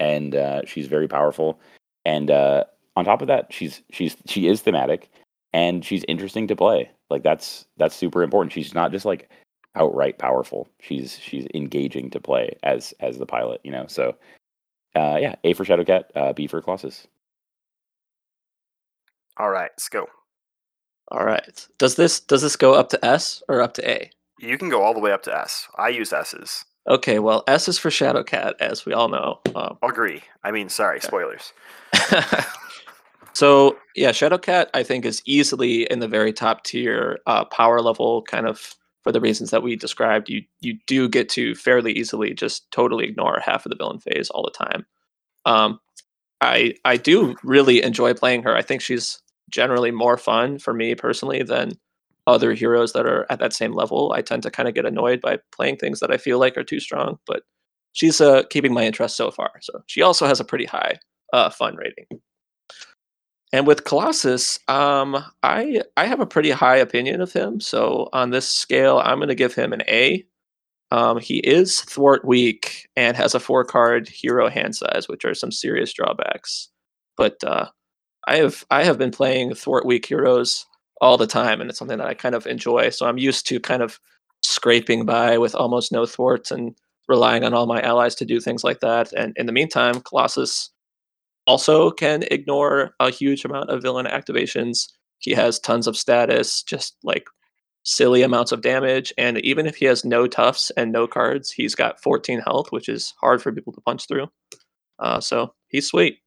[0.00, 1.60] and uh, she's very powerful.
[2.04, 2.64] And uh,
[2.96, 5.10] on top of that, she's she's she is thematic,
[5.52, 6.90] and she's interesting to play.
[7.10, 8.52] Like that's that's super important.
[8.52, 9.30] She's not just like
[9.74, 10.68] outright powerful.
[10.80, 13.60] She's she's engaging to play as as the pilot.
[13.64, 14.16] You know, so
[14.94, 17.06] uh, yeah, A for Shadowcat, uh, B for Colossus.
[19.36, 20.06] All right, let's go.
[21.12, 21.66] All right.
[21.78, 24.10] Does this does this go up to S or up to A?
[24.40, 25.68] You can go all the way up to S.
[25.78, 26.64] I use S's.
[26.88, 29.40] Okay, well, S is for Shadowcat, as we all know.
[29.54, 30.22] Um, Agree.
[30.44, 31.06] I mean, sorry, Okay.
[31.06, 31.52] spoilers.
[33.32, 38.22] so yeah, Shadowcat I think is easily in the very top tier uh, power level,
[38.22, 40.28] kind of for the reasons that we described.
[40.28, 44.30] You you do get to fairly easily just totally ignore half of the villain phase
[44.30, 44.86] all the time.
[45.44, 45.80] Um,
[46.40, 48.54] I I do really enjoy playing her.
[48.56, 49.20] I think she's
[49.50, 51.72] generally more fun for me personally than
[52.26, 54.12] other heroes that are at that same level.
[54.12, 56.64] I tend to kind of get annoyed by playing things that I feel like are
[56.64, 57.42] too strong, but
[57.92, 59.52] she's uh, keeping my interest so far.
[59.60, 60.98] So she also has a pretty high
[61.32, 62.06] uh, fun rating.
[63.52, 67.60] And with Colossus, um, I I have a pretty high opinion of him.
[67.60, 70.26] So on this scale, I'm going to give him an A.
[70.90, 75.34] Um, he is thwart weak and has a four card hero hand size, which are
[75.34, 76.68] some serious drawbacks.
[77.16, 77.68] But uh,
[78.26, 80.66] I have I have been playing thwart weak heroes
[81.00, 82.90] all the time, and it's something that I kind of enjoy.
[82.90, 84.00] So I'm used to kind of
[84.42, 86.74] scraping by with almost no thwarts and
[87.08, 89.12] relying on all my allies to do things like that.
[89.12, 90.70] And in the meantime, Colossus
[91.46, 94.88] also can ignore a huge amount of villain activations.
[95.18, 97.26] He has tons of status, just like
[97.84, 99.12] silly amounts of damage.
[99.16, 102.88] And even if he has no toughs and no cards, he's got 14 health, which
[102.88, 104.26] is hard for people to punch through.
[104.98, 106.18] Uh, so he's sweet.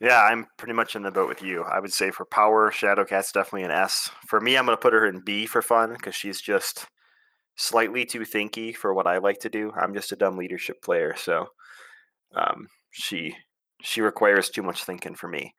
[0.00, 1.62] Yeah, I'm pretty much in the boat with you.
[1.62, 4.10] I would say for power, Shadowcat's definitely an S.
[4.26, 6.86] For me, I'm going to put her in B for fun because she's just
[7.56, 9.72] slightly too thinky for what I like to do.
[9.76, 11.46] I'm just a dumb leadership player, so
[12.34, 13.36] um, she
[13.82, 15.54] she requires too much thinking for me.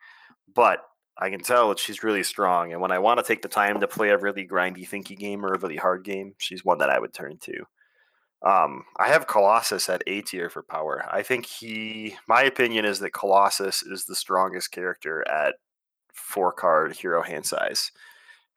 [0.56, 0.80] But
[1.20, 3.80] I can tell that she's really strong, and when I want to take the time
[3.82, 6.90] to play a really grindy, thinky game or a really hard game, she's one that
[6.92, 7.66] I would turn to.
[8.44, 11.06] Um, I have Colossus at A tier for power.
[11.12, 15.56] I think he, my opinion is that Colossus is the strongest character at
[16.14, 17.92] four card hero hand size.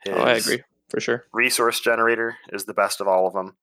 [0.06, 1.24] Oh, I agree for sure.
[1.32, 3.56] Resource generator is the best of all of them.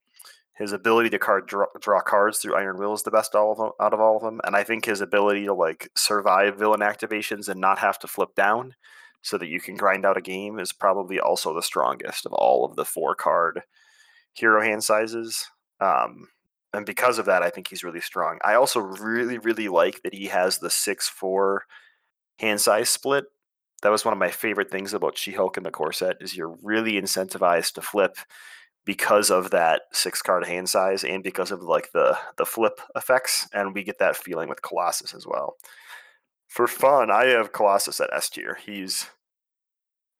[0.57, 3.57] His ability to card draw, draw cards through Iron Will is the best all of
[3.57, 6.80] them, out of all of them, and I think his ability to like survive villain
[6.80, 8.76] activations and not have to flip down,
[9.22, 12.63] so that you can grind out a game, is probably also the strongest of all
[12.63, 13.63] of the four card
[14.34, 15.49] hero hand sizes.
[15.80, 16.28] Um,
[16.73, 18.39] and because of that, I think he's really strong.
[18.43, 21.63] I also really, really like that he has the six four
[22.39, 23.26] hand size split.
[23.82, 26.57] That was one of my favorite things about She-Hulk and the core set is you're
[26.63, 28.17] really incentivized to flip
[28.86, 33.47] because of that six card hand size and because of like the the flip effects,
[33.53, 35.55] and we get that feeling with Colossus as well.
[36.47, 38.57] For fun, I have Colossus at S tier.
[38.63, 39.07] He's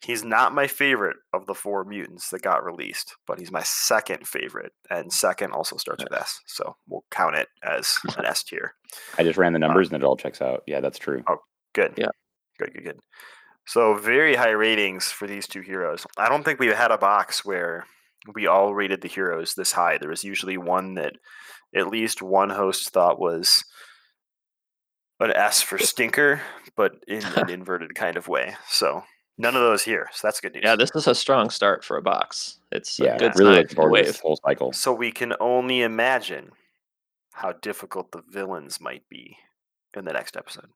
[0.06, 4.28] he's not my favorite of the four mutants that got released, but he's my second
[4.28, 8.76] favorite, and second also starts with S, so we'll count it as an S tier.
[9.18, 10.64] I just ran the uh, numbers and it all checks out.
[10.68, 11.24] Yeah, that's true.
[11.28, 11.38] Oh,
[11.74, 11.94] good.
[11.98, 12.10] Yeah.
[12.60, 13.00] Good, good, good.
[13.66, 16.06] So very high ratings for these two heroes.
[16.18, 17.86] I don't think we've had a box where
[18.34, 19.98] we all rated the heroes this high.
[19.98, 21.14] There was usually one that
[21.76, 23.64] at least one host thought was
[25.20, 26.42] an S for stinker,
[26.76, 28.56] but in an inverted kind of way.
[28.70, 29.04] So
[29.38, 30.10] none of those here.
[30.14, 30.64] So that's good news.
[30.64, 32.60] Yeah, this is a strong start for a box.
[32.72, 34.74] It's yeah, a good really time looking forward to this whole cycle.
[34.74, 36.52] So we can only imagine
[37.34, 39.38] how difficult the villains might be
[39.96, 40.70] in the next episode.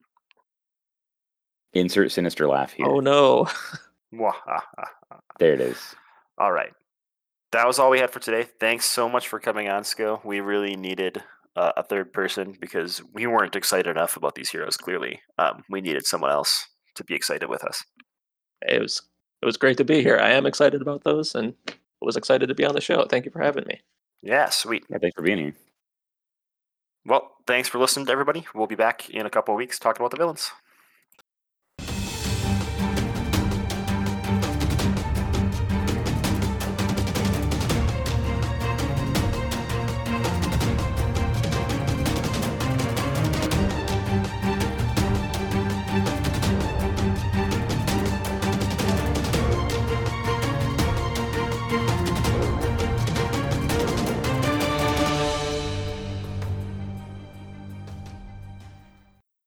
[1.73, 2.87] Insert sinister laugh here.
[2.87, 3.47] Oh no.
[5.39, 5.95] There it is.
[6.37, 6.73] All right.
[7.51, 8.47] That was all we had for today.
[8.59, 10.23] Thanks so much for coming on, Sko.
[10.25, 11.23] We really needed
[11.55, 14.77] uh, a third person because we weren't excited enough about these heroes.
[14.77, 17.83] Clearly, um, we needed someone else to be excited with us.
[18.61, 19.01] It was
[19.41, 20.17] it was great to be here.
[20.17, 21.53] I am excited about those, and
[22.01, 23.05] was excited to be on the show.
[23.05, 23.81] Thank you for having me.
[24.21, 24.85] Yeah, sweet.
[24.89, 25.53] Yeah, thanks for being here.
[27.05, 28.45] Well, thanks for listening to everybody.
[28.53, 30.51] We'll be back in a couple of weeks talking about the villains.